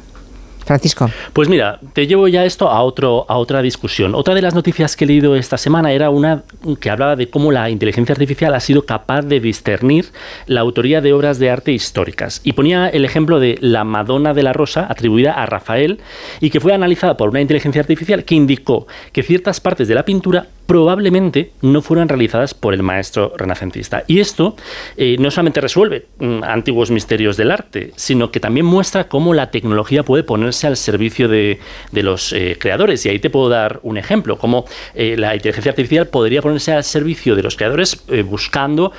Francisco. 0.67 1.09
Pues 1.33 1.47
mira, 1.49 1.79
te 1.93 2.05
llevo 2.05 2.27
ya 2.27 2.45
esto 2.45 2.69
a, 2.69 2.83
otro, 2.83 3.25
a 3.29 3.37
otra 3.37 3.61
discusión. 3.61 4.13
Otra 4.13 4.35
de 4.35 4.41
las 4.41 4.53
noticias 4.53 4.95
que 4.95 5.05
he 5.05 5.07
leído 5.07 5.35
esta 5.35 5.57
semana 5.57 5.93
era 5.93 6.09
una 6.09 6.43
que 6.79 6.89
hablaba 6.89 7.15
de 7.15 7.29
cómo 7.29 7.51
la 7.51 7.69
inteligencia 7.69 8.13
artificial 8.13 8.53
ha 8.53 8.59
sido 8.59 8.85
capaz 8.85 9.21
de 9.21 9.39
discernir 9.39 10.11
la 10.45 10.61
autoría 10.61 11.01
de 11.01 11.13
obras 11.13 11.39
de 11.39 11.49
arte 11.49 11.71
históricas. 11.71 12.41
Y 12.43 12.53
ponía 12.53 12.89
el 12.89 13.05
ejemplo 13.05 13.39
de 13.39 13.57
la 13.61 13.85
Madonna 13.85 14.33
de 14.33 14.43
la 14.43 14.53
Rosa, 14.53 14.87
atribuida 14.89 15.31
a 15.33 15.45
Rafael, 15.45 15.99
y 16.41 16.49
que 16.49 16.59
fue 16.59 16.73
analizada 16.73 17.17
por 17.17 17.29
una 17.29 17.41
inteligencia 17.41 17.81
artificial 17.81 18.25
que 18.25 18.35
indicó 18.35 18.87
que 19.13 19.23
ciertas 19.23 19.61
partes 19.61 19.87
de 19.87 19.95
la 19.95 20.03
pintura 20.03 20.47
probablemente 20.67 21.53
no 21.61 21.81
fueran 21.81 22.09
realizadas 22.09 22.53
por 22.53 22.73
el 22.73 22.83
maestro 22.83 23.33
renacentista. 23.35 24.03
Y 24.05 24.19
esto 24.19 24.55
eh, 24.97 25.15
no 25.17 25.31
solamente 25.31 25.61
resuelve 25.61 26.05
mm, 26.19 26.43
antiguos 26.43 26.91
misterios 26.91 27.37
del 27.37 27.51
arte, 27.51 27.93
sino 27.95 28.31
que 28.31 28.39
también 28.39 28.65
muestra 28.65 29.07
cómo 29.07 29.33
la 29.33 29.49
tecnología 29.49 30.03
puede 30.03 30.23
ponerse 30.23 30.67
al 30.67 30.77
servicio 30.77 31.29
de, 31.29 31.59
los 31.93 32.33
eh, 32.33 32.57
creadores. 32.59 33.05
Y 33.05 33.09
ahí 33.09 33.19
te 33.19 33.29
puedo 33.29 33.49
dar 33.49 33.79
un 33.81 33.97
ejemplo, 33.97 34.37
cómo 34.37 34.65
eh, 34.93 35.15
la 35.17 35.33
inteligencia 35.33 35.71
artificial 35.71 36.07
podría 36.07 36.41
ponerse 36.41 36.73
al 36.73 36.83
servicio 36.83 37.35
de 37.35 37.43
los 37.43 37.55
creadores 37.55 38.03
buscando 38.25 38.91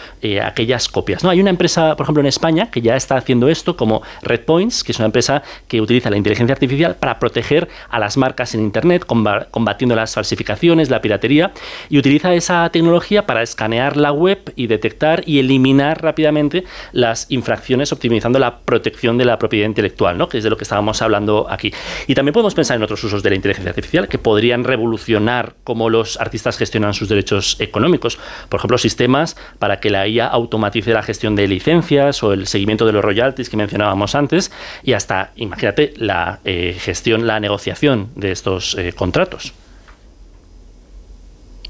aquellas 0.43 0.89
copias. 0.89 1.23
¿no? 1.23 1.31
Hay 1.31 1.41
una 1.41 1.51
empresa, 1.51 1.95
por 1.97 2.05
ejemplo, 2.05 2.21
en 2.21 2.27
España 2.27 2.71
que 2.71 2.81
ya 2.81 2.97
está 2.97 3.17
haciendo 3.17 3.49
esto, 3.49 3.77
como 3.77 4.03
Redpoints, 4.23 4.83
que 4.83 4.93
es 4.93 4.99
una 4.99 5.07
empresa 5.07 5.43
que 5.69 5.81
utiliza 5.81 6.09
la 6.09 6.17
inteligencia 6.17 6.55
artificial 6.55 6.97
para 6.97 7.19
proteger 7.19 7.69
a 7.91 7.99
las 7.99 8.17
marcas 8.17 8.55
en 8.55 8.63
Internet, 8.63 9.05
combatiendo 9.05 9.95
las 9.95 10.15
falsificaciones, 10.15 10.89
la 10.89 11.03
piratería 11.03 11.53
y 11.89 11.99
utiliza 11.99 12.35
esa 12.35 12.69
tecnología 12.71 13.27
para 13.27 13.43
escanear 13.43 13.97
la 13.97 14.13
web 14.13 14.53
y 14.57 14.67
detectar 14.67 15.23
y 15.27 15.39
eliminar 15.39 16.03
rápidamente 16.03 16.65
las 16.93 17.27
infracciones 17.31 17.93
optimizando 17.93 18.39
la 18.39 18.61
protección 18.61 19.19
de 19.19 19.25
la 19.25 19.39
propiedad 19.39 19.67
intelectual, 19.67 20.19
¿no? 20.19 20.29
que 20.29 20.39
es 20.39 20.45
de 20.45 20.51
lo 20.51 20.57
que 20.57 20.65
estábamos 20.65 21.03
hablando 21.03 21.47
aquí. 21.51 21.73
Y 22.07 22.15
también 22.15 22.33
podemos 22.33 22.55
pensar 22.55 22.77
en 22.77 22.83
otros 22.83 23.03
usos 23.05 23.23
de 23.23 23.31
la 23.31 23.37
inteligencia 23.37 23.71
artificial 23.71 24.09
que 24.09 24.19
podrían 24.19 24.65
revolucionar 24.65 25.55
cómo 25.65 25.91
los 25.91 26.21
artistas 26.21 26.57
gestionan 26.57 26.95
sus 26.95 27.09
derechos 27.09 27.57
económicos. 27.61 28.19
Por 28.49 28.59
ejemplo, 28.59 28.79
sistemas 28.79 29.37
para 29.59 29.81
que 29.81 29.91
la 29.91 30.07
IA 30.07 30.27
automatice 30.27 30.93
la 30.93 31.03
gestión 31.03 31.35
de 31.37 31.49
licencias 31.49 32.23
o 32.23 32.33
el 32.33 32.47
seguimiento 32.47 32.87
de 32.87 32.93
los 32.93 33.05
royalties 33.05 33.49
que 33.49 33.57
mencionábamos 33.57 34.15
antes 34.15 34.51
y 34.83 34.93
hasta, 34.93 35.33
imagínate, 35.37 35.95
la 35.97 36.41
eh, 36.45 36.77
gestión, 36.79 37.27
la 37.27 37.41
negociación 37.41 38.09
de 38.15 38.33
estos 38.33 38.77
eh, 38.77 38.93
contratos. 38.93 39.53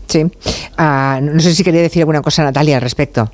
Sí. 0.09 0.27
Ah, 0.77 1.21
no 1.23 1.39
sé 1.41 1.55
si 1.55 1.63
quería 1.63 1.83
decir 1.83 2.03
alguna 2.03 2.23
cosa, 2.23 2.43
Natalia, 2.43 2.77
al 2.77 2.83
respecto. 2.83 3.31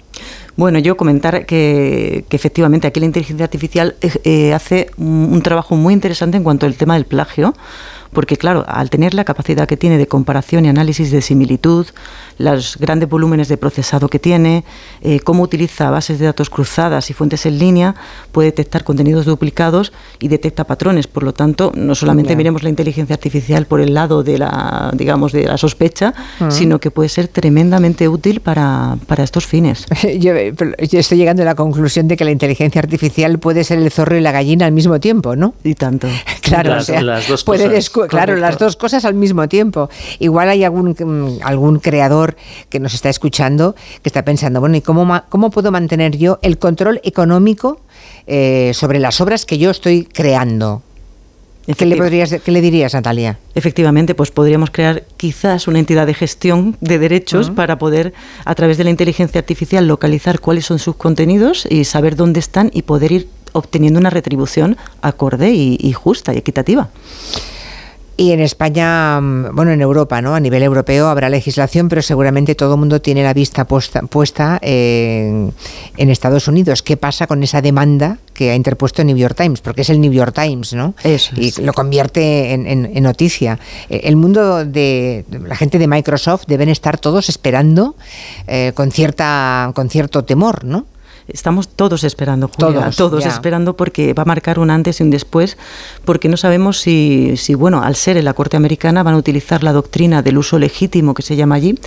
Bueno, 0.56 0.78
yo 0.78 0.96
comentar 0.96 1.46
que, 1.46 2.24
efectivamente 2.30 2.86
aquí 2.86 3.00
la 3.00 3.06
inteligencia 3.06 3.44
artificial 3.44 3.96
eh, 4.00 4.10
eh, 4.24 4.54
hace 4.54 4.90
un, 4.96 5.40
trabajo 5.42 5.76
muy 5.76 5.94
interesante 5.94 6.36
en 6.36 6.44
cuanto 6.44 6.66
al 6.66 6.74
tema 6.74 6.94
del 6.94 7.06
plagio, 7.06 7.54
porque 8.14 8.36
claro, 8.36 8.64
al 8.66 8.88
tener 8.88 9.12
la 9.12 9.24
capacidad 9.24 9.68
que 9.68 9.76
tiene 9.76 9.98
de 9.98 10.06
comparación 10.06 10.64
y 10.64 10.68
análisis 10.68 11.10
de 11.10 11.20
similitud, 11.20 11.86
los 12.38 12.78
grandes 12.78 13.08
volúmenes 13.08 13.48
de 13.48 13.56
procesado 13.56 14.08
que 14.08 14.18
tiene, 14.18 14.64
eh, 15.02 15.20
cómo 15.20 15.42
utiliza 15.42 15.90
bases 15.90 16.18
de 16.18 16.26
datos 16.26 16.48
cruzadas 16.48 17.10
y 17.10 17.12
fuentes 17.12 17.44
en 17.46 17.58
línea, 17.58 17.94
puede 18.32 18.48
detectar 18.48 18.84
contenidos 18.84 19.26
duplicados 19.26 19.92
y 20.18 20.28
detecta 20.28 20.64
patrones. 20.64 21.06
Por 21.06 21.22
lo 21.22 21.34
tanto, 21.34 21.72
no 21.74 21.94
solamente 21.94 22.36
miremos 22.36 22.62
la 22.62 22.70
inteligencia 22.70 23.14
artificial 23.14 23.66
por 23.66 23.80
el 23.80 23.94
lado 23.94 24.22
de 24.22 24.38
la, 24.38 24.90
digamos, 24.94 25.32
de 25.32 25.44
la 25.44 25.58
sospecha, 25.58 26.14
sino 26.48 26.78
que 26.78 26.90
puede 26.90 27.08
ser 27.08 27.28
tremendamente 27.28 28.08
útil 28.08 28.40
para, 28.40 28.96
para 29.06 29.24
estos 29.24 29.46
fines. 29.46 29.86
Yo, 30.18 30.32
yo, 30.34 30.98
estoy 31.00 31.18
llegando 31.18 31.42
a 31.42 31.44
la 31.44 31.54
conclusión 31.54 32.08
de 32.08 32.16
que 32.16 32.24
la 32.24 32.30
inteligencia 32.30 32.80
artificial 32.80 33.38
puede 33.38 33.64
ser 33.64 33.78
el 33.78 33.90
zorro 33.90 34.16
y 34.16 34.20
la 34.20 34.32
gallina 34.32 34.66
al 34.66 34.72
mismo 34.72 35.00
tiempo, 35.00 35.34
¿no? 35.34 35.54
Y 35.64 35.74
tanto. 35.74 36.08
Claro, 36.44 36.76
las, 36.76 37.26
dos 37.26 37.42
puede 37.42 37.74
claro, 38.08 38.36
las 38.36 38.58
dos 38.58 38.76
cosas 38.76 39.04
al 39.04 39.14
mismo 39.14 39.48
tiempo. 39.48 39.88
Igual 40.18 40.48
hay 40.48 40.64
algún, 40.64 40.90
mm, 40.90 41.42
algún 41.42 41.78
creador 41.78 42.36
que 42.68 42.80
nos 42.80 42.94
está 42.94 43.08
escuchando 43.08 43.74
que 44.02 44.08
está 44.08 44.24
pensando, 44.24 44.60
bueno, 44.60 44.76
¿y 44.76 44.80
cómo, 44.80 45.22
cómo 45.28 45.50
puedo 45.50 45.70
mantener 45.70 46.16
yo 46.16 46.38
el 46.42 46.58
control 46.58 47.00
económico 47.04 47.80
eh, 48.26 48.72
sobre 48.74 48.98
las 48.98 49.20
obras 49.20 49.46
que 49.46 49.58
yo 49.58 49.70
estoy 49.70 50.04
creando? 50.04 50.82
¿Qué 51.78 51.86
le, 51.86 51.96
podrías, 51.96 52.34
¿Qué 52.44 52.52
le 52.52 52.60
dirías, 52.60 52.92
Natalia? 52.92 53.38
Efectivamente, 53.54 54.14
pues 54.14 54.30
podríamos 54.30 54.70
crear 54.70 55.04
quizás 55.16 55.66
una 55.66 55.78
entidad 55.78 56.06
de 56.06 56.12
gestión 56.12 56.76
de 56.82 56.98
derechos 56.98 57.50
para 57.50 57.78
poder, 57.78 58.12
a 58.44 58.54
través 58.54 58.76
de 58.76 58.84
la 58.84 58.90
inteligencia 58.90 59.38
artificial, 59.38 59.88
localizar 59.88 60.40
cuáles 60.40 60.66
son 60.66 60.78
sus 60.78 60.96
contenidos 60.96 61.66
y 61.70 61.84
saber 61.84 62.16
dónde 62.16 62.40
están 62.40 62.70
y 62.74 62.82
poder 62.82 63.12
ir 63.12 63.28
obteniendo 63.52 63.98
una 63.98 64.10
retribución 64.10 64.76
acorde 65.00 65.52
y 65.54 65.92
justa 65.94 66.34
y 66.34 66.38
equitativa. 66.38 66.90
Y 68.16 68.30
en 68.30 68.40
España, 68.40 69.20
mm, 69.20 69.54
bueno, 69.54 69.72
en 69.72 69.80
Europa, 69.80 70.22
¿no? 70.22 70.34
A 70.34 70.40
nivel 70.40 70.62
europeo 70.62 71.08
habrá 71.08 71.28
legislación, 71.28 71.88
pero 71.88 72.00
seguramente 72.00 72.54
todo 72.54 72.74
el 72.74 72.78
mundo 72.78 73.00
tiene 73.00 73.24
la 73.24 73.34
vista 73.34 73.66
puesta, 73.66 74.58
en, 74.62 75.52
Estados 75.96 76.46
Unidos. 76.46 76.82
¿Qué 76.82 76.96
pasa 76.96 77.26
con 77.26 77.42
esa 77.42 77.60
demanda 77.60 78.18
que 78.32 78.52
ha 78.52 78.54
interpuesto 78.54 79.02
el 79.02 79.06
New 79.08 79.16
York 79.16 79.36
Times? 79.36 79.60
Porque 79.60 79.80
es 79.80 79.90
el 79.90 80.00
New 80.00 80.12
York 80.12 80.32
Times, 80.34 80.74
¿no? 80.74 80.94
y 81.36 81.60
lo 81.60 81.72
convierte 81.72 82.52
en, 82.52 83.02
noticia. 83.02 83.58
Eh, 83.90 84.02
el 84.04 84.16
mundo 84.16 84.64
de 84.64 85.24
la 85.28 85.56
gente 85.56 85.78
de 85.78 85.88
Microsoft 85.88 86.44
deben 86.46 86.68
estar 86.68 86.98
todos 86.98 87.28
esperando 87.28 87.96
eh, 88.46 88.72
con 88.74 88.92
cierta 88.92 89.72
con 89.74 89.90
cierto 89.90 90.24
temor, 90.24 90.64
¿no? 90.64 90.86
Estamos 91.26 91.68
todos 91.68 92.04
esperando, 92.04 92.48
Julia, 92.48 92.90
todos, 92.90 93.24
esperando 93.24 93.76
porque 93.76 94.12
va 94.12 94.24
a 94.24 94.26
marcar 94.26 94.58
un 94.58 94.70
antes 94.70 95.00
y 95.00 95.04
un 95.04 95.10
después, 95.10 95.56
porque 96.04 96.28
no 96.28 96.36
sabemos 96.36 96.80
si, 96.80 97.36
si, 97.38 97.54
bueno, 97.54 97.82
al 97.82 97.96
ser 97.96 98.18
en 98.18 98.26
la 98.26 98.34
Corte 98.34 98.58
Americana 98.58 99.02
van 99.02 99.14
a 99.14 99.16
utilizar 99.16 99.62
la 99.62 99.72
doctrina 99.72 100.20
del 100.20 100.36
uso 100.36 100.58
legítimo 100.58 101.14
que 101.14 101.22
se 101.22 101.34
llama 101.34 101.54
allí, 101.54 101.78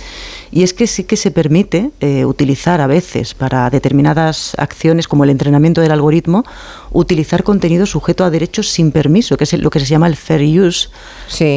y 0.50 0.64
es 0.64 0.74
que 0.74 0.88
sí 0.88 1.04
que 1.04 1.16
se 1.16 1.30
permite 1.30 1.92
eh, 2.00 2.24
utilizar 2.24 2.80
a 2.80 2.88
veces 2.88 3.34
para 3.34 3.70
determinadas 3.70 4.54
acciones 4.58 5.06
como 5.06 5.22
el 5.22 5.30
entrenamiento 5.30 5.80
del 5.80 5.92
algoritmo, 5.92 6.44
utilizar 6.90 7.44
contenido 7.44 7.86
sujeto 7.86 8.24
a 8.24 8.30
derechos 8.30 8.68
sin 8.68 8.90
permiso, 8.90 9.36
que 9.36 9.44
es 9.44 9.52
lo 9.52 9.70
que 9.70 9.78
se 9.78 9.86
llama 9.86 10.08
el 10.08 10.16
fair 10.16 10.60
use, 10.60 10.88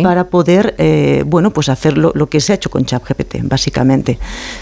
para 0.03 0.29
poder, 0.29 0.75
eh, 0.77 1.23
bueno, 1.25 1.51
pues 1.51 1.69
hacer 1.69 1.97
lo, 1.97 2.11
lo 2.13 2.27
que 2.27 2.41
se 2.41 2.51
ha 2.51 2.55
hecho 2.55 2.69
con 2.69 2.85
ChatGPT, 2.85 3.37
básicamente. 3.43 4.19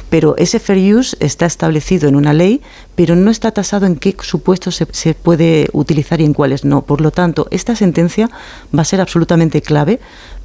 Pero 0.10 0.38
ese 0.38 0.60
fair 0.60 0.96
use 0.96 1.18
está 1.20 1.46
establecido 1.46 2.08
en 2.08 2.16
una 2.16 2.32
ley, 2.32 2.62
pero 3.00 3.16
no 3.16 3.32
está 3.32 3.52
tasado 3.52 3.86
en 3.86 3.96
qué 3.96 4.14
supuestos 4.20 4.76
se, 4.76 4.86
se, 4.92 5.14
puede 5.14 5.70
utilizar 5.72 6.20
y 6.20 6.26
en 6.26 6.34
cuáles 6.34 6.66
no. 6.66 6.82
Por 6.82 7.00
lo 7.00 7.12
tanto, 7.12 7.48
esta 7.50 7.74
sentencia 7.74 8.30
va 8.78 8.82
a 8.82 8.84
ser 8.84 9.00
absolutamente 9.00 9.62
clave 9.62 10.02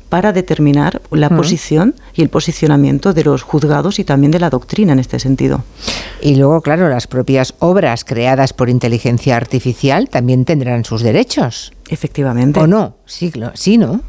para 0.09 0.33
determinar 0.33 1.03
la 1.11 1.31
posición 1.31 1.97
y 2.15 2.23
el 2.23 2.29
posicionamiento 2.29 3.13
de 3.13 3.25
los 3.25 3.43
juzgados 3.43 3.99
y 3.99 4.05
también 4.05 4.31
de 4.31 4.39
la 4.39 4.51
doctrina 4.51 4.93
en 4.93 5.01
este 5.01 5.19
sentido. 5.19 5.65
Y 6.23 6.37
luego, 6.37 6.61
claro, 6.61 6.89
las 6.89 7.09
propias 7.09 7.55
obras 7.59 8.05
creadas 8.05 8.53
por 8.53 8.71
inteligencia 8.71 9.37
artificial 9.37 10.09
también 10.09 10.45
tendrán 10.45 10.85
sus 10.85 11.03
derechos. 11.03 11.73
Efectivamente. 11.89 12.61
¿O 12.61 12.69
no? 12.69 12.95
Sí, 13.05 13.33
sí 13.55 13.79
¿no? 13.79 14.01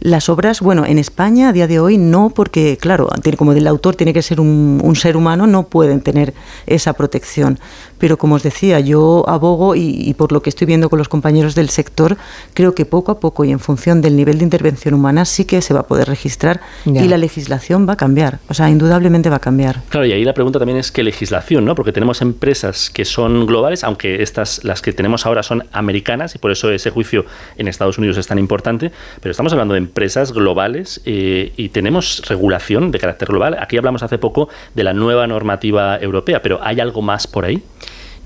Las 0.00 0.28
obras, 0.28 0.60
bueno, 0.60 0.84
en 0.84 0.98
España 0.98 1.48
a 1.48 1.52
día 1.52 1.66
de 1.66 1.80
hoy 1.80 1.96
no, 1.96 2.30
porque 2.30 2.76
claro, 2.78 3.08
como 3.36 3.52
el 3.52 3.66
autor 3.66 3.96
tiene 3.96 4.12
que 4.12 4.22
ser 4.22 4.40
un, 4.40 4.80
un, 4.82 4.96
ser 4.96 5.16
humano, 5.16 5.46
no 5.46 5.64
pueden 5.64 6.00
tener 6.00 6.34
esa 6.66 6.92
protección. 6.92 7.58
Pero 7.98 8.18
como 8.18 8.34
os 8.34 8.42
decía, 8.42 8.80
yo 8.80 9.24
abogo 9.28 9.74
y, 9.74 10.14
por 10.14 10.32
lo 10.32 10.42
que 10.42 10.50
estoy 10.50 10.66
viendo 10.66 10.90
con 10.90 10.98
los 10.98 11.08
compañeros 11.08 11.54
del 11.54 11.70
sector, 11.70 12.16
creo 12.54 12.74
que 12.74 12.84
poco 12.84 13.12
a 13.12 13.20
poco 13.20 13.44
y 13.44 13.52
en 13.52 13.58
función 13.58 14.00
del 14.00 14.16
nivel 14.16 14.38
de 14.38 14.44
intervención 14.44 14.94
humana 14.94 15.24
sí 15.24 15.44
que 15.44 15.62
se 15.62 15.74
va 15.74 15.80
a 15.80 15.86
poder 15.86 16.08
registrar 16.08 16.60
y 16.84 17.08
la 17.08 17.16
legislación 17.16 17.88
va 17.88 17.94
a 17.94 17.96
cambiar. 17.96 18.38
O 18.48 18.54
sea, 18.54 18.70
indudablemente 18.70 19.30
va 19.30 19.36
a 19.36 19.40
cambiar. 19.40 19.82
Claro, 19.88 20.06
y 20.06 20.12
ahí 20.12 20.24
la 20.24 20.34
pregunta 20.34 20.58
también 20.58 20.78
es 20.78 20.90
qué 20.92 21.02
legislación, 21.02 21.64
¿no? 21.64 21.74
Porque 21.74 21.92
tenemos 21.92 22.22
empresas 22.22 22.90
que 22.90 23.04
son 23.04 23.46
globales, 23.46 23.84
aunque 23.84 24.22
estas, 24.22 24.64
las 24.64 24.82
que 24.82 24.92
tenemos 24.92 25.26
ahora 25.26 25.42
son 25.42 25.64
americanas 25.72 26.34
y 26.34 26.38
por 26.38 26.50
eso 26.50 26.70
ese 26.70 26.90
juicio 26.90 27.24
en 27.56 27.68
Estados 27.68 27.98
Unidos 27.98 28.16
es 28.16 28.26
tan 28.26 28.38
importante, 28.38 28.92
pero 29.20 29.30
estamos 29.30 29.52
hablando 29.52 29.74
de 29.74 29.78
empresas 29.78 30.32
globales 30.32 31.00
eh, 31.04 31.52
y 31.56 31.68
tenemos 31.70 32.22
regulación 32.28 32.90
de 32.90 32.98
carácter 32.98 33.28
global. 33.28 33.56
Aquí 33.60 33.76
hablamos 33.76 34.02
hace 34.02 34.18
poco 34.18 34.48
de 34.74 34.84
la 34.84 34.92
nueva 34.92 35.26
normativa 35.26 35.98
europea, 35.98 36.42
pero 36.42 36.60
¿hay 36.62 36.80
algo 36.80 37.02
más 37.02 37.26
por 37.26 37.44
ahí? 37.44 37.62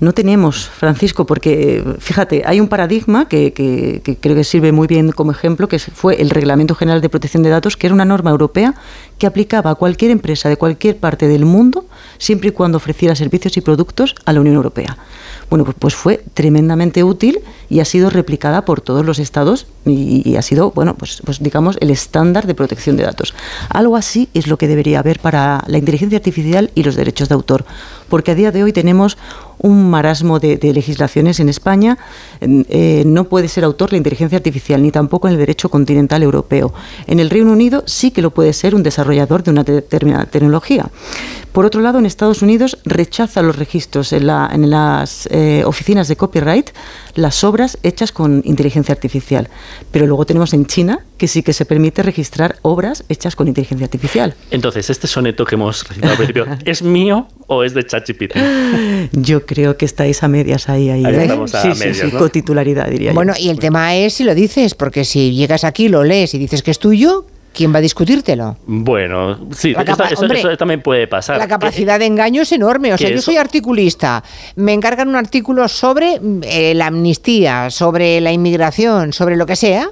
No 0.01 0.13
tenemos, 0.13 0.67
Francisco, 0.67 1.27
porque 1.27 1.83
fíjate, 1.99 2.41
hay 2.43 2.59
un 2.59 2.67
paradigma 2.67 3.27
que, 3.29 3.53
creo 4.19 4.35
que 4.35 4.43
sirve 4.43 4.71
muy 4.71 4.87
bien 4.87 5.11
como 5.11 5.31
ejemplo, 5.31 5.67
que 5.67 5.77
fue 5.77 6.19
el 6.19 6.31
Reglamento 6.31 6.73
General 6.73 7.01
de 7.01 7.09
Protección 7.09 7.43
de 7.43 7.51
Datos, 7.51 7.77
que 7.77 7.85
era 7.85 7.93
una 7.93 8.03
norma 8.03 8.31
europea 8.31 8.73
que 9.19 9.27
aplicaba 9.27 9.69
a 9.69 9.75
cualquier 9.75 10.09
empresa 10.09 10.49
de 10.49 10.57
cualquier 10.57 10.97
parte 10.97 11.27
del 11.27 11.45
mundo, 11.45 11.85
siempre 12.17 12.49
y 12.49 12.51
cuando 12.51 12.77
ofreciera 12.77 13.15
servicios 13.15 13.55
y 13.57 13.61
productos 13.61 14.15
a 14.25 14.33
la 14.33 14.41
Unión 14.41 14.55
Europea. 14.55 14.97
Bueno, 15.51 15.65
pues, 15.65 15.77
pues 15.77 15.93
fue 15.93 16.23
tremendamente 16.33 17.03
útil 17.03 17.39
y 17.69 17.81
ha 17.81 17.85
sido 17.85 18.09
replicada 18.09 18.65
por 18.65 18.81
todos 18.81 19.05
los 19.05 19.19
estados 19.19 19.67
y, 19.85 20.35
ha 20.35 20.41
sido, 20.41 20.71
bueno, 20.71 20.95
pues, 20.95 21.21
pues 21.23 21.43
digamos, 21.43 21.77
el 21.79 21.91
estándar 21.91 22.47
de 22.47 22.55
protección 22.55 22.97
de 22.97 23.03
datos. 23.03 23.35
Algo 23.69 23.95
así 23.95 24.29
es 24.33 24.47
lo 24.47 24.57
que 24.57 24.67
debería 24.67 24.99
haber 24.99 25.19
para 25.19 25.63
la 25.67 25.77
inteligencia 25.77 26.17
artificial 26.17 26.71
y 26.73 26.83
los 26.83 26.95
derechos 26.95 27.29
de 27.29 27.35
autor, 27.35 27.65
porque 28.09 28.31
a 28.31 28.35
día 28.35 28.51
de 28.51 28.63
hoy 28.63 28.73
tenemos 28.73 29.17
un 29.61 29.89
marasmo 29.89 30.39
de, 30.39 30.57
legislaciones 30.73 31.39
en 31.39 31.49
España. 31.49 31.97
Eh, 32.41 33.03
no 33.05 33.25
puede 33.25 33.47
ser 33.47 33.63
autor 33.63 33.91
la 33.91 33.97
inteligencia 33.97 34.37
artificial, 34.37 34.81
ni 34.81 34.91
tampoco 34.91 35.27
en 35.27 35.33
el 35.33 35.39
derecho 35.39 35.69
continental 35.69 36.23
europeo. 36.23 36.73
En 37.07 37.19
el 37.19 37.29
Reino 37.29 37.51
Unido 37.51 37.83
sí 37.85 38.11
que 38.11 38.21
lo 38.21 38.31
puede 38.31 38.53
ser 38.53 38.75
un 38.75 38.83
desarrollador 38.83 39.43
de 39.43 39.51
una 39.51 39.63
determinada 39.63 40.25
tecnología. 40.25 40.89
Por 41.51 41.65
otro 41.65 41.81
lado, 41.81 41.99
en 41.99 42.05
Estados 42.05 42.41
Unidos 42.41 42.77
rechaza 42.85 43.41
los 43.41 43.57
registros 43.57 44.13
en, 44.13 44.25
las 44.25 45.27
eh, 45.31 45.63
oficinas 45.65 46.07
de 46.07 46.15
copyright 46.15 46.69
las 47.15 47.43
obras 47.43 47.77
hechas 47.83 48.11
con 48.11 48.41
inteligencia 48.45 48.93
artificial. 48.93 49.49
Pero 49.91 50.07
luego 50.07 50.25
tenemos 50.25 50.53
en 50.53 50.65
China 50.65 51.05
que 51.17 51.27
sí 51.27 51.43
que 51.43 51.53
se 51.53 51.65
permite 51.65 52.03
registrar 52.03 52.57
obras 52.61 53.03
hechas 53.09 53.35
con 53.35 53.47
inteligencia 53.47 53.85
artificial. 53.85 54.33
Entonces, 54.49 54.89
este 54.89 55.07
soneto 55.07 55.45
que 55.45 55.55
hemos 55.55 55.87
recitado 55.87 56.11
al 56.11 56.17
principio, 56.17 56.47
¿es 56.65 56.81
mío 56.81 57.27
o 57.47 57.63
es 57.63 57.73
de 57.73 57.85
ChatGPT? 57.85 58.37
Yo 59.11 59.45
creo 59.51 59.75
que 59.75 59.83
estáis 59.83 60.23
a 60.23 60.29
medias 60.29 60.69
ahí. 60.69 60.89
ahí, 60.89 61.03
ahí 61.03 61.13
¿eh? 61.13 61.21
estamos 61.23 61.53
a 61.55 61.61
sí, 61.61 61.67
medias, 61.77 61.97
sí, 61.97 62.09
sí, 62.09 62.17
cotitularidad 62.17 62.87
diría 62.87 63.11
Bueno, 63.11 63.33
y 63.37 63.49
el 63.49 63.59
tema 63.59 63.93
es 63.97 64.13
si 64.13 64.23
lo 64.23 64.33
dices, 64.33 64.75
porque 64.75 65.03
si 65.03 65.33
llegas 65.33 65.65
aquí, 65.65 65.89
lo 65.89 66.05
lees 66.05 66.33
y 66.33 66.37
dices 66.37 66.63
que 66.63 66.71
es 66.71 66.79
tuyo, 66.79 67.25
¿Quién 67.53 67.73
va 67.73 67.79
a 67.79 67.81
discutírtelo? 67.81 68.55
Bueno, 68.65 69.37
sí, 69.53 69.75
eso, 70.09 70.57
también 70.57 70.81
puede 70.81 71.05
pasar. 71.05 71.37
La 71.37 71.49
capacidad 71.49 71.99
de 71.99 72.05
engaño 72.05 72.43
es 72.43 72.51
enorme. 72.53 72.93
O 72.93 72.97
sea, 72.97 73.09
yo 73.09 73.21
soy 73.21 73.35
articulista. 73.35 74.23
Me 74.55 74.71
encargan 74.71 75.09
un 75.09 75.17
artículo 75.17 75.67
sobre 75.67 76.21
eh, 76.43 76.73
la 76.75 76.87
amnistía, 76.87 77.69
sobre 77.69 78.21
la 78.21 78.31
inmigración, 78.31 79.11
sobre 79.11 79.35
lo 79.35 79.45
que 79.45 79.57
sea. 79.57 79.91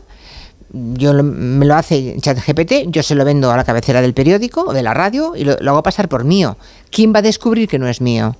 Yo 0.71 1.11
me 1.21 1.65
lo 1.65 1.75
hace 1.75 2.15
ChatGPT, 2.21 2.85
yo 2.87 3.03
se 3.03 3.13
lo 3.13 3.25
vendo 3.25 3.51
a 3.51 3.57
la 3.57 3.65
cabecera 3.65 4.01
del 4.01 4.13
periódico 4.13 4.61
o 4.61 4.71
de 4.71 4.81
la 4.81 4.93
radio 4.93 5.33
y 5.35 5.43
lo 5.43 5.57
hago 5.71 5.83
pasar 5.83 6.07
por 6.07 6.23
mío. 6.23 6.55
¿Quién 6.89 7.13
va 7.13 7.19
a 7.19 7.23
descubrir 7.23 7.67
que 7.67 7.77
no 7.77 7.89
es 7.89 7.99
mío? 7.99 8.37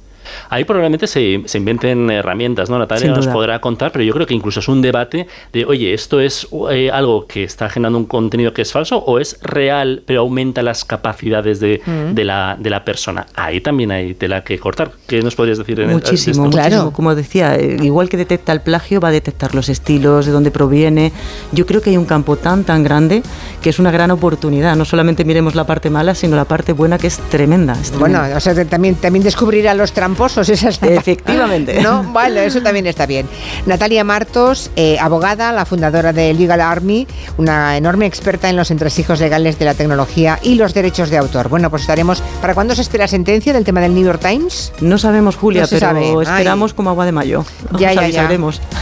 Ahí 0.50 0.64
probablemente 0.64 1.08
se, 1.08 1.42
se 1.46 1.58
inventen 1.58 2.10
herramientas, 2.10 2.70
¿no? 2.70 2.80
Natalia 2.80 3.12
nos 3.12 3.28
podrá 3.28 3.60
contar, 3.60 3.92
pero 3.92 4.04
yo 4.04 4.14
creo 4.14 4.26
que 4.26 4.34
incluso 4.34 4.60
es 4.60 4.68
un 4.68 4.82
debate 4.82 5.28
de, 5.54 5.66
oye, 5.66 5.94
¿esto 5.94 6.20
es 6.20 6.48
eh, 6.72 6.90
algo 6.92 7.28
que 7.28 7.44
está 7.44 7.70
generando 7.70 8.00
un 8.00 8.06
contenido 8.06 8.54
que 8.54 8.62
es 8.62 8.72
falso 8.72 8.98
o 8.98 9.20
es 9.20 9.40
real, 9.42 10.04
pero 10.06 10.22
aumenta 10.22 10.62
las 10.62 10.86
capacidades 10.86 11.60
de, 11.60 11.82
mm. 11.86 12.14
de, 12.14 12.26
la, 12.26 12.58
de 12.60 12.70
la 12.70 12.84
persona? 12.84 13.26
Ahí 13.36 13.62
también 13.62 13.92
hay 13.92 14.14
tela 14.14 14.44
que 14.44 14.58
cortar. 14.60 14.92
¿Qué 15.08 15.22
nos 15.22 15.36
podrías 15.36 15.58
decir 15.58 15.80
en 15.80 15.92
Muchísimo, 15.92 16.46
esto? 16.46 16.58
claro. 16.58 16.92
Como 16.92 17.16
decía, 17.16 17.56
eh, 17.56 17.78
igual 17.82 18.10
que 18.10 18.18
detecta 18.18 18.52
el 18.52 18.62
plagio, 18.62 19.00
va 19.00 19.10
a 19.10 19.12
detectar 19.12 19.56
los 19.56 19.70
estilos, 19.70 20.26
de 20.26 20.32
dónde 20.32 20.52
proviene. 20.52 21.12
Yo 21.52 21.66
creo 21.66 21.82
que 21.82 21.92
hay 21.92 21.98
un 21.98 22.06
campo 22.06 22.36
tan, 22.36 22.64
tan 22.64 22.84
grande 22.84 23.24
que 23.62 23.70
es 23.70 23.80
una 23.80 23.92
gran 23.92 24.12
oportunidad. 24.12 24.76
No 24.76 24.86
solamente 24.86 25.26
miremos 25.26 25.56
la 25.56 25.66
parte 25.66 25.90
mala, 25.90 26.16
sino 26.16 26.36
la 26.36 26.46
parte 26.46 26.74
buena 26.74 26.98
que 26.98 27.08
es 27.08 27.18
tremenda. 27.30 27.76
Bueno, 27.98 28.22
o 28.36 28.40
sea, 28.40 28.54
también, 28.66 28.96
también 28.96 29.24
descubrirá 29.24 29.74
los 29.74 29.92
Efectivamente. 30.28 31.82
¿No? 31.82 32.04
Vale, 32.12 32.46
eso 32.46 32.62
también 32.62 32.88
está 32.88 33.06
bien. 33.06 33.28
Natalia 33.66 34.04
Martos, 34.04 34.72
eh, 34.76 34.98
abogada, 35.00 35.52
la 35.52 35.66
fundadora 35.66 36.14
de 36.14 36.34
Legal 36.34 36.62
Army, 36.62 37.08
una 37.38 37.78
enorme 37.78 38.06
experta 38.06 38.50
en 38.50 38.56
los 38.56 38.72
entresijos 38.72 39.20
legales 39.20 39.60
de 39.60 39.66
la 39.66 39.74
tecnología 39.74 40.40
y 40.44 40.56
los 40.56 40.74
derechos 40.74 41.10
de 41.10 41.18
autor. 41.18 41.50
Bueno, 41.50 41.70
pues 41.70 41.84
estaremos. 41.84 42.22
¿Para 42.42 42.54
cuándo 42.54 42.76
se 42.76 42.82
espera 42.82 43.08
sentencia 43.08 43.54
del 43.54 43.64
tema 43.64 43.82
del 43.82 43.94
New 43.94 44.06
York 44.06 44.22
Times? 44.22 44.74
No 44.82 44.98
sabemos, 44.98 45.36
Julia, 45.36 45.66
pero 45.70 46.22
esperamos 46.22 46.74
como 46.74 46.90
agua 46.90 47.06
de 47.06 47.12
mayo. 47.12 47.46
Ya, 47.78 47.94
ya, 47.94 48.08
ya. 48.08 48.30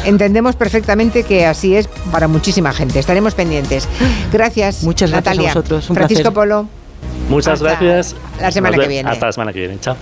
Entendemos 0.05 0.55
perfectamente 0.55 1.23
que 1.23 1.45
así 1.45 1.75
es 1.75 1.87
para 2.11 2.27
muchísima 2.27 2.73
gente. 2.73 2.99
Estaremos 2.99 3.33
pendientes. 3.33 3.87
Gracias. 4.31 4.83
Muchas 4.83 5.11
gracias 5.11 5.35
Natalia. 5.35 5.51
a 5.51 5.53
vosotros. 5.53 5.87
Francisco 5.87 6.31
Polo. 6.31 6.67
Muchas 7.29 7.61
gracias. 7.61 8.15
La 8.39 8.51
semana 8.51 8.77
que 8.77 8.87
viene. 8.87 9.09
Hasta 9.09 9.27
la 9.27 9.31
semana 9.31 9.53
que 9.53 9.59
viene. 9.59 9.79
Chao 9.79 9.95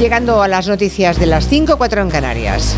llegando 0.00 0.42
a 0.42 0.48
las 0.48 0.66
noticias 0.66 1.18
de 1.18 1.26
las 1.26 1.46
5, 1.46 1.76
4 1.76 2.00
en 2.00 2.08
Canarias. 2.08 2.74